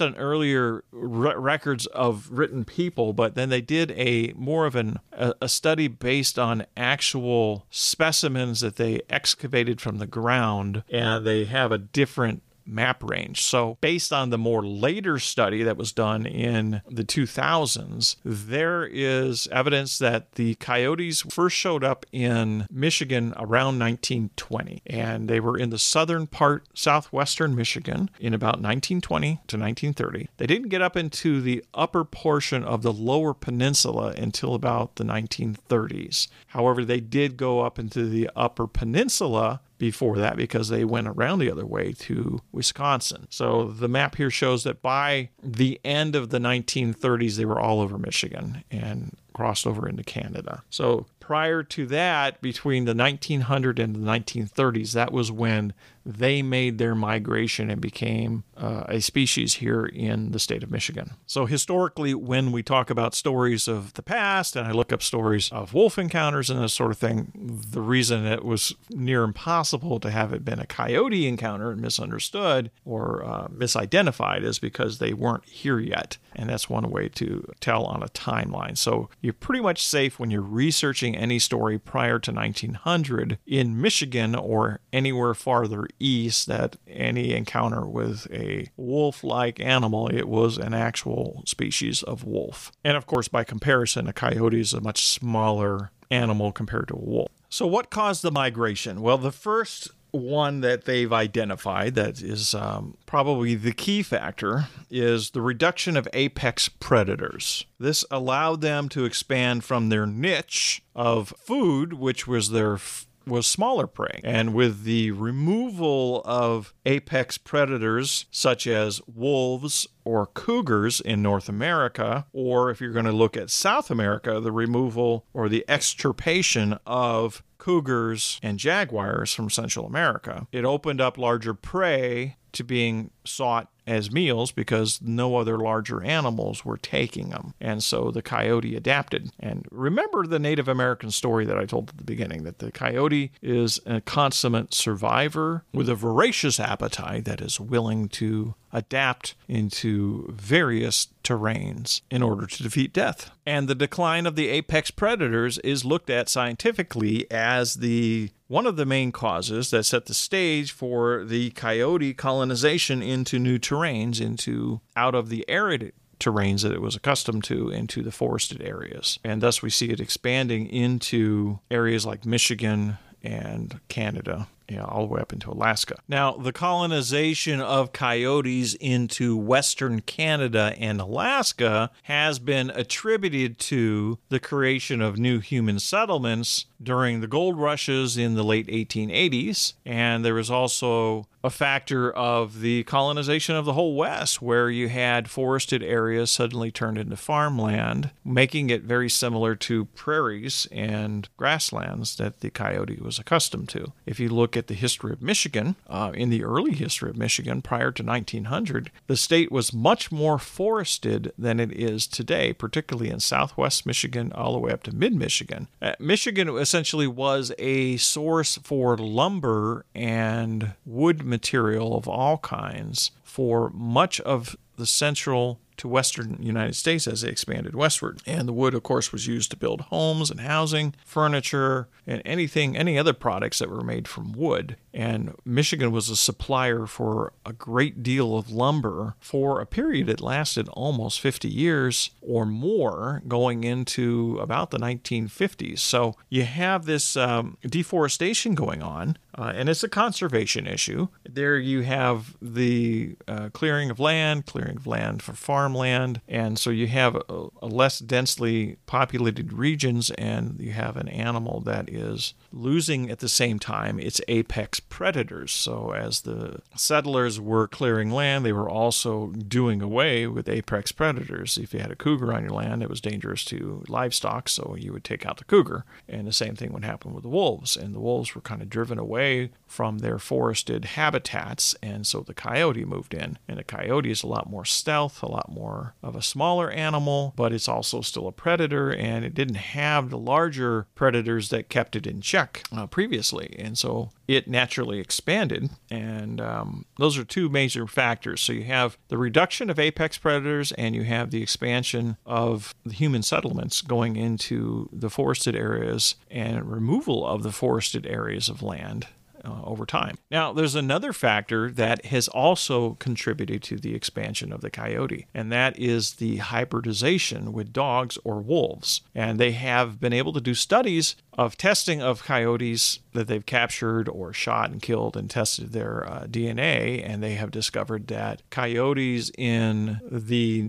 on 0.00 0.14
earlier 0.16 0.84
re- 0.92 1.34
records 1.34 1.86
of 1.86 2.28
written 2.30 2.64
people, 2.64 3.12
but 3.12 3.34
then 3.34 3.48
they 3.48 3.60
did 3.60 3.92
a 3.92 4.32
more 4.36 4.66
of 4.66 4.76
an 4.76 4.98
a, 5.12 5.34
a 5.42 5.48
study 5.48 5.88
based 5.88 6.38
on 6.38 6.66
actual 6.76 7.66
specimens 7.70 8.60
that 8.60 8.76
they 8.76 9.00
excavated 9.10 9.80
from 9.80 9.98
the 9.98 10.06
ground, 10.06 10.84
and 10.90 11.26
they 11.26 11.44
have 11.44 11.72
a 11.72 11.78
different 11.78 12.42
map 12.66 13.02
range. 13.02 13.42
So, 13.42 13.78
based 13.80 14.12
on 14.12 14.30
the 14.30 14.38
more 14.38 14.64
later 14.64 15.18
study 15.18 15.62
that 15.62 15.76
was 15.76 15.92
done 15.92 16.26
in 16.26 16.82
the 16.88 17.04
2000s, 17.04 18.16
there 18.24 18.84
is 18.84 19.48
evidence 19.52 19.98
that 19.98 20.32
the 20.32 20.54
coyotes 20.56 21.22
first 21.22 21.56
showed 21.56 21.84
up 21.84 22.04
in 22.12 22.66
Michigan 22.70 23.32
around 23.36 23.78
1920, 23.78 24.82
and 24.86 25.28
they 25.28 25.40
were 25.40 25.56
in 25.56 25.70
the 25.70 25.78
southern 25.78 26.26
part, 26.26 26.66
southwestern 26.74 27.54
Michigan, 27.54 28.10
in 28.20 28.34
about 28.34 28.60
1920 28.60 29.26
to 29.46 29.56
1930. 29.56 30.28
They 30.36 30.46
didn't 30.46 30.68
get 30.68 30.82
up 30.82 30.96
into 30.96 31.40
the 31.40 31.64
upper 31.74 32.04
portion 32.04 32.64
of 32.64 32.82
the 32.82 32.92
lower 32.92 33.34
peninsula 33.34 34.14
until 34.16 34.54
about 34.54 34.96
the 34.96 35.04
1930s. 35.04 36.28
However, 36.48 36.84
they 36.84 37.00
did 37.00 37.36
go 37.36 37.60
up 37.60 37.78
into 37.78 38.06
the 38.06 38.30
upper 38.34 38.66
peninsula 38.66 39.60
before 39.78 40.16
that 40.18 40.36
because 40.36 40.68
they 40.68 40.84
went 40.84 41.08
around 41.08 41.38
the 41.38 41.50
other 41.50 41.66
way 41.66 41.92
to 41.92 42.40
Wisconsin. 42.52 43.26
So 43.30 43.64
the 43.64 43.88
map 43.88 44.16
here 44.16 44.30
shows 44.30 44.64
that 44.64 44.82
by 44.82 45.30
the 45.42 45.80
end 45.84 46.16
of 46.16 46.30
the 46.30 46.38
1930s, 46.38 47.36
they 47.36 47.44
were 47.44 47.60
all 47.60 47.80
over 47.80 47.98
Michigan 47.98 48.64
and 48.70 49.16
crossed 49.34 49.66
over 49.66 49.88
into 49.88 50.02
Canada. 50.02 50.62
So 50.70 51.06
prior 51.20 51.62
to 51.62 51.86
that, 51.86 52.40
between 52.40 52.86
the 52.86 52.94
1900 52.94 53.78
and 53.78 53.94
the 53.94 54.00
1930s, 54.00 54.92
that 54.92 55.12
was 55.12 55.30
when 55.30 55.74
they 56.06 56.40
made 56.40 56.78
their 56.78 56.94
migration 56.94 57.68
and 57.68 57.80
became 57.80 58.44
uh, 58.56 58.84
a 58.88 59.00
species 59.00 59.54
here 59.54 59.84
in 59.84 60.30
the 60.30 60.38
state 60.38 60.62
of 60.62 60.70
Michigan. 60.70 61.10
So, 61.26 61.46
historically, 61.46 62.14
when 62.14 62.52
we 62.52 62.62
talk 62.62 62.90
about 62.90 63.14
stories 63.14 63.66
of 63.66 63.92
the 63.94 64.02
past 64.02 64.54
and 64.54 64.68
I 64.68 64.70
look 64.70 64.92
up 64.92 65.02
stories 65.02 65.50
of 65.50 65.74
wolf 65.74 65.98
encounters 65.98 66.48
and 66.48 66.62
this 66.62 66.72
sort 66.72 66.92
of 66.92 66.98
thing, 66.98 67.32
the 67.34 67.80
reason 67.80 68.24
it 68.24 68.44
was 68.44 68.72
near 68.90 69.24
impossible 69.24 69.98
to 69.98 70.10
have 70.12 70.32
it 70.32 70.44
been 70.44 70.60
a 70.60 70.66
coyote 70.66 71.26
encounter 71.26 71.72
and 71.72 71.80
misunderstood 71.80 72.70
or 72.84 73.24
uh, 73.24 73.48
misidentified 73.48 74.44
is 74.44 74.60
because 74.60 74.98
they 74.98 75.12
weren't 75.12 75.44
here 75.44 75.80
yet. 75.80 76.18
And 76.36 76.48
that's 76.48 76.70
one 76.70 76.88
way 76.90 77.08
to 77.08 77.50
tell 77.60 77.84
on 77.84 78.02
a 78.04 78.08
timeline. 78.08 78.78
So, 78.78 79.08
you're 79.20 79.32
pretty 79.32 79.60
much 79.60 79.84
safe 79.84 80.20
when 80.20 80.30
you're 80.30 80.40
researching 80.40 81.16
any 81.16 81.40
story 81.40 81.80
prior 81.80 82.20
to 82.20 82.30
1900 82.30 83.38
in 83.44 83.80
Michigan 83.80 84.36
or 84.36 84.80
anywhere 84.92 85.34
farther 85.34 85.88
east 85.98 86.46
that 86.46 86.76
any 86.86 87.32
encounter 87.32 87.86
with 87.86 88.26
a 88.32 88.70
wolf 88.76 89.24
like 89.24 89.60
animal, 89.60 90.08
it 90.08 90.28
was 90.28 90.58
an 90.58 90.74
actual 90.74 91.42
species 91.46 92.02
of 92.02 92.24
wolf. 92.24 92.72
And 92.84 92.96
of 92.96 93.06
course, 93.06 93.28
by 93.28 93.44
comparison, 93.44 94.06
a 94.06 94.12
coyote 94.12 94.60
is 94.60 94.72
a 94.72 94.80
much 94.80 95.06
smaller 95.06 95.90
animal 96.10 96.52
compared 96.52 96.88
to 96.88 96.94
a 96.94 97.04
wolf. 97.04 97.28
So, 97.48 97.66
what 97.66 97.90
caused 97.90 98.22
the 98.22 98.30
migration? 98.30 99.00
Well, 99.00 99.18
the 99.18 99.32
first 99.32 99.90
one 100.16 100.60
that 100.60 100.84
they've 100.84 101.12
identified 101.12 101.94
that 101.94 102.22
is 102.22 102.54
um, 102.54 102.96
probably 103.06 103.54
the 103.54 103.72
key 103.72 104.02
factor 104.02 104.66
is 104.90 105.30
the 105.30 105.42
reduction 105.42 105.96
of 105.96 106.08
apex 106.12 106.68
predators. 106.68 107.66
This 107.78 108.04
allowed 108.10 108.60
them 108.60 108.88
to 108.90 109.04
expand 109.04 109.64
from 109.64 109.88
their 109.88 110.06
niche 110.06 110.82
of 110.94 111.34
food, 111.38 111.92
which 111.94 112.26
was 112.26 112.50
their 112.50 112.78
was 113.26 113.46
smaller 113.46 113.86
prey. 113.86 114.20
And 114.24 114.54
with 114.54 114.84
the 114.84 115.10
removal 115.10 116.22
of 116.24 116.72
apex 116.84 117.38
predators 117.38 118.26
such 118.30 118.66
as 118.66 119.00
wolves 119.06 119.86
or 120.04 120.26
cougars 120.26 121.00
in 121.00 121.22
North 121.22 121.48
America, 121.48 122.26
or 122.32 122.70
if 122.70 122.80
you're 122.80 122.92
going 122.92 123.06
to 123.06 123.12
look 123.12 123.36
at 123.36 123.50
South 123.50 123.90
America, 123.90 124.40
the 124.40 124.52
removal 124.52 125.26
or 125.34 125.48
the 125.48 125.64
extirpation 125.68 126.78
of 126.86 127.42
cougars 127.58 128.38
and 128.42 128.58
jaguars 128.58 129.32
from 129.34 129.50
Central 129.50 129.86
America, 129.86 130.46
it 130.52 130.64
opened 130.64 131.00
up 131.00 131.18
larger 131.18 131.54
prey 131.54 132.36
to 132.56 132.64
being 132.64 133.10
sought 133.24 133.68
as 133.86 134.10
meals 134.10 134.50
because 134.50 135.00
no 135.00 135.36
other 135.36 135.58
larger 135.58 136.02
animals 136.02 136.64
were 136.64 136.76
taking 136.76 137.28
them. 137.28 137.54
And 137.60 137.82
so 137.82 138.10
the 138.10 138.22
coyote 138.22 138.74
adapted. 138.74 139.30
And 139.38 139.66
remember 139.70 140.26
the 140.26 140.38
Native 140.38 140.66
American 140.66 141.10
story 141.10 141.44
that 141.44 141.56
I 141.56 141.66
told 141.66 141.90
at 141.90 141.98
the 141.98 142.04
beginning 142.04 142.42
that 142.42 142.58
the 142.58 142.72
coyote 142.72 143.30
is 143.42 143.78
a 143.86 144.00
consummate 144.00 144.74
survivor 144.74 145.64
with 145.72 145.88
a 145.88 145.94
voracious 145.94 146.58
appetite 146.58 147.26
that 147.26 147.40
is 147.40 147.60
willing 147.60 148.08
to 148.08 148.54
adapt 148.72 149.34
into 149.48 150.32
various 150.32 151.06
terrains 151.26 152.02
in 152.10 152.22
order 152.22 152.46
to 152.46 152.62
defeat 152.62 152.92
death. 152.92 153.30
And 153.44 153.66
the 153.66 153.74
decline 153.74 154.26
of 154.26 154.36
the 154.36 154.48
apex 154.48 154.90
predators 154.90 155.58
is 155.58 155.84
looked 155.84 156.10
at 156.10 156.28
scientifically 156.28 157.30
as 157.30 157.74
the 157.74 158.30
one 158.48 158.66
of 158.66 158.76
the 158.76 158.86
main 158.86 159.10
causes 159.10 159.70
that 159.70 159.84
set 159.84 160.06
the 160.06 160.14
stage 160.14 160.70
for 160.70 161.24
the 161.24 161.50
coyote 161.50 162.14
colonization 162.14 163.02
into 163.02 163.40
new 163.40 163.58
terrains, 163.58 164.20
into 164.20 164.80
out 164.94 165.16
of 165.16 165.28
the 165.28 165.44
arid 165.48 165.92
terrains 166.20 166.62
that 166.62 166.72
it 166.72 166.80
was 166.80 166.94
accustomed 166.94 167.44
to 167.44 167.70
into 167.70 168.02
the 168.02 168.12
forested 168.12 168.62
areas. 168.62 169.18
And 169.24 169.42
thus 169.42 169.62
we 169.62 169.70
see 169.70 169.90
it 169.90 170.00
expanding 170.00 170.66
into 170.68 171.58
areas 171.70 172.06
like 172.06 172.24
Michigan 172.24 172.98
and 173.22 173.80
Canada 173.88 174.46
you 174.68 174.76
know, 174.76 174.84
all 174.84 175.06
the 175.06 175.14
way 175.14 175.20
up 175.20 175.32
into 175.32 175.50
Alaska. 175.50 175.96
Now, 176.08 176.32
the 176.32 176.52
colonization 176.52 177.60
of 177.60 177.92
coyotes 177.92 178.74
into 178.74 179.36
Western 179.36 180.00
Canada 180.00 180.74
and 180.78 181.00
Alaska 181.00 181.90
has 182.04 182.38
been 182.38 182.70
attributed 182.70 183.58
to 183.58 184.18
the 184.28 184.40
creation 184.40 185.00
of 185.00 185.18
new 185.18 185.40
human 185.40 185.78
settlements 185.78 186.66
during 186.82 187.20
the 187.20 187.26
gold 187.26 187.58
rushes 187.58 188.16
in 188.16 188.34
the 188.34 188.44
late 188.44 188.66
1880s. 188.68 189.74
And 189.84 190.24
there 190.24 190.34
was 190.34 190.50
also 190.50 191.26
a 191.46 191.50
factor 191.50 192.10
of 192.10 192.60
the 192.60 192.82
colonization 192.84 193.54
of 193.54 193.64
the 193.64 193.72
whole 193.72 193.94
West, 193.94 194.42
where 194.42 194.68
you 194.68 194.88
had 194.88 195.30
forested 195.30 195.80
areas 195.80 196.28
suddenly 196.30 196.72
turned 196.72 196.98
into 196.98 197.16
farmland, 197.16 198.10
making 198.24 198.68
it 198.68 198.82
very 198.82 199.08
similar 199.08 199.54
to 199.54 199.84
prairies 199.86 200.66
and 200.72 201.28
grasslands 201.36 202.16
that 202.16 202.40
the 202.40 202.50
coyote 202.50 202.98
was 203.00 203.20
accustomed 203.20 203.68
to. 203.68 203.92
If 204.04 204.18
you 204.18 204.28
look 204.28 204.56
at 204.56 204.66
the 204.66 204.74
history 204.74 205.12
of 205.12 205.22
Michigan, 205.22 205.76
uh, 205.88 206.10
in 206.14 206.30
the 206.30 206.42
early 206.42 206.72
history 206.72 207.10
of 207.10 207.16
Michigan 207.16 207.62
prior 207.62 207.92
to 207.92 208.02
1900, 208.02 208.90
the 209.06 209.16
state 209.16 209.52
was 209.52 209.72
much 209.72 210.10
more 210.10 210.38
forested 210.38 211.32
than 211.38 211.60
it 211.60 211.72
is 211.72 212.08
today, 212.08 212.52
particularly 212.52 213.10
in 213.10 213.20
southwest 213.20 213.86
Michigan 213.86 214.32
all 214.32 214.52
the 214.52 214.58
way 214.58 214.72
up 214.72 214.82
to 214.82 214.94
mid 214.94 215.14
Michigan. 215.14 215.68
Uh, 215.80 215.92
Michigan 216.00 216.48
essentially 216.48 217.06
was 217.06 217.52
a 217.58 217.96
source 217.98 218.58
for 218.64 218.96
lumber 218.96 219.84
and 219.94 220.72
wood 220.84 221.24
material 221.36 221.94
of 221.94 222.08
all 222.08 222.38
kinds 222.38 223.10
for 223.22 223.70
much 223.74 224.20
of 224.22 224.56
the 224.76 224.86
central 224.86 225.60
to 225.78 225.88
western 225.88 226.38
United 226.40 226.74
States 226.74 227.06
as 227.06 227.22
they 227.22 227.28
expanded 227.28 227.74
westward. 227.74 228.20
And 228.26 228.48
the 228.48 228.52
wood, 228.52 228.74
of 228.74 228.82
course, 228.82 229.12
was 229.12 229.26
used 229.26 229.50
to 229.50 229.56
build 229.56 229.82
homes 229.82 230.30
and 230.30 230.40
housing, 230.40 230.94
furniture, 231.04 231.88
and 232.06 232.22
anything, 232.24 232.76
any 232.76 232.98
other 232.98 233.12
products 233.12 233.58
that 233.58 233.70
were 233.70 233.82
made 233.82 234.06
from 234.08 234.32
wood. 234.32 234.76
And 234.94 235.34
Michigan 235.44 235.90
was 235.90 236.08
a 236.08 236.16
supplier 236.16 236.86
for 236.86 237.32
a 237.44 237.52
great 237.52 238.02
deal 238.02 238.36
of 238.36 238.50
lumber 238.50 239.14
for 239.20 239.60
a 239.60 239.66
period 239.66 240.06
that 240.06 240.20
lasted 240.20 240.68
almost 240.70 241.20
50 241.20 241.48
years 241.48 242.10
or 242.22 242.46
more, 242.46 243.22
going 243.28 243.64
into 243.64 244.38
about 244.40 244.70
the 244.70 244.78
1950s. 244.78 245.80
So 245.80 246.14
you 246.28 246.44
have 246.44 246.86
this 246.86 247.16
um, 247.16 247.58
deforestation 247.62 248.54
going 248.54 248.82
on, 248.82 249.18
uh, 249.36 249.52
and 249.54 249.68
it's 249.68 249.84
a 249.84 249.88
conservation 249.88 250.66
issue. 250.66 251.08
There 251.28 251.58
you 251.58 251.82
have 251.82 252.36
the 252.40 253.16
uh, 253.28 253.50
clearing 253.52 253.90
of 253.90 254.00
land, 254.00 254.46
clearing 254.46 254.76
of 254.76 254.86
land 254.86 255.22
for 255.22 255.34
farmland, 255.66 256.20
and 256.28 256.58
so 256.58 256.70
you 256.70 256.86
have 256.86 257.16
a, 257.16 257.46
a 257.60 257.66
less 257.66 257.98
densely 257.98 258.76
populated 258.86 259.52
regions, 259.52 260.10
and 260.10 260.60
you 260.60 260.70
have 260.70 260.96
an 260.96 261.08
animal 261.08 261.60
that 261.60 261.88
is 261.88 262.34
losing 262.52 263.10
at 263.10 263.18
the 263.18 263.28
same 263.28 263.58
time 263.58 263.98
its 263.98 264.20
apex 264.28 264.78
predators. 264.78 265.50
So, 265.50 265.90
as 265.90 266.20
the 266.20 266.60
settlers 266.76 267.40
were 267.40 267.66
clearing 267.66 268.10
land, 268.10 268.44
they 268.44 268.52
were 268.52 268.70
also 268.70 269.28
doing 269.28 269.82
away 269.82 270.28
with 270.28 270.48
apex 270.48 270.92
predators. 270.92 271.58
If 271.58 271.74
you 271.74 271.80
had 271.80 271.90
a 271.90 271.96
cougar 271.96 272.32
on 272.32 272.42
your 272.42 272.52
land, 272.52 272.82
it 272.82 272.88
was 272.88 273.00
dangerous 273.00 273.44
to 273.46 273.82
livestock, 273.88 274.48
so 274.48 274.76
you 274.78 274.92
would 274.92 275.04
take 275.04 275.26
out 275.26 275.38
the 275.38 275.44
cougar. 275.44 275.84
And 276.08 276.28
the 276.28 276.32
same 276.32 276.54
thing 276.54 276.72
would 276.72 276.84
happen 276.84 277.12
with 277.12 277.24
the 277.24 277.28
wolves. 277.28 277.76
And 277.76 277.92
the 277.92 278.00
wolves 278.00 278.34
were 278.34 278.40
kind 278.40 278.62
of 278.62 278.70
driven 278.70 278.98
away 278.98 279.50
from 279.66 279.98
their 279.98 280.18
forested 280.18 280.84
habitats, 280.84 281.74
and 281.82 282.06
so 282.06 282.20
the 282.20 282.34
coyote 282.34 282.84
moved 282.84 283.14
in. 283.14 283.38
And 283.48 283.58
the 283.58 283.64
coyote 283.64 284.12
is 284.12 284.22
a 284.22 284.28
lot 284.28 284.48
more 284.48 284.64
stealth, 284.64 285.22
a 285.22 285.26
lot 285.26 285.50
more 285.56 285.94
of 286.02 286.14
a 286.14 286.22
smaller 286.22 286.70
animal, 286.70 287.32
but 287.36 287.52
it's 287.52 287.68
also 287.68 288.02
still 288.02 288.28
a 288.28 288.32
predator, 288.32 288.90
and 288.92 289.24
it 289.24 289.34
didn't 289.34 289.56
have 289.56 290.10
the 290.10 290.18
larger 290.18 290.86
predators 290.94 291.48
that 291.48 291.68
kept 291.68 291.96
it 291.96 292.06
in 292.06 292.20
check 292.20 292.62
uh, 292.76 292.86
previously. 292.86 293.56
And 293.58 293.76
so 293.78 294.10
it 294.28 294.48
naturally 294.48 295.00
expanded. 295.00 295.70
And 295.90 296.40
um, 296.40 296.84
those 296.98 297.16
are 297.16 297.24
two 297.24 297.48
major 297.48 297.86
factors. 297.86 298.40
So 298.40 298.52
you 298.52 298.64
have 298.64 298.98
the 299.08 299.18
reduction 299.18 299.70
of 299.70 299.78
apex 299.78 300.18
predators, 300.18 300.72
and 300.72 300.94
you 300.94 301.04
have 301.04 301.30
the 301.30 301.42
expansion 301.42 302.16
of 302.26 302.74
the 302.84 302.94
human 302.94 303.22
settlements 303.22 303.80
going 303.80 304.16
into 304.16 304.88
the 304.92 305.10
forested 305.10 305.56
areas 305.56 306.16
and 306.30 306.70
removal 306.70 307.26
of 307.26 307.42
the 307.42 307.52
forested 307.52 308.06
areas 308.06 308.48
of 308.48 308.62
land 308.62 309.06
uh, 309.46 309.62
over 309.64 309.86
time. 309.86 310.18
Now, 310.30 310.52
there's 310.52 310.74
another 310.74 311.12
factor 311.12 311.70
that 311.70 312.06
has 312.06 312.28
also 312.28 312.94
contributed 312.94 313.62
to 313.64 313.76
the 313.76 313.94
expansion 313.94 314.52
of 314.52 314.60
the 314.60 314.70
coyote, 314.70 315.26
and 315.32 315.52
that 315.52 315.78
is 315.78 316.14
the 316.14 316.38
hybridization 316.38 317.52
with 317.52 317.72
dogs 317.72 318.18
or 318.24 318.40
wolves. 318.40 319.02
And 319.14 319.38
they 319.38 319.52
have 319.52 320.00
been 320.00 320.12
able 320.12 320.32
to 320.32 320.40
do 320.40 320.54
studies 320.54 321.16
of 321.34 321.56
testing 321.56 322.02
of 322.02 322.24
coyotes 322.24 322.98
that 323.12 323.28
they've 323.28 323.46
captured 323.46 324.08
or 324.08 324.32
shot 324.32 324.70
and 324.70 324.82
killed 324.82 325.16
and 325.16 325.30
tested 325.30 325.72
their 325.72 326.06
uh, 326.08 326.26
DNA, 326.26 327.02
and 327.08 327.22
they 327.22 327.34
have 327.34 327.50
discovered 327.50 328.08
that 328.08 328.42
coyotes 328.50 329.30
in 329.38 330.00
the 330.10 330.62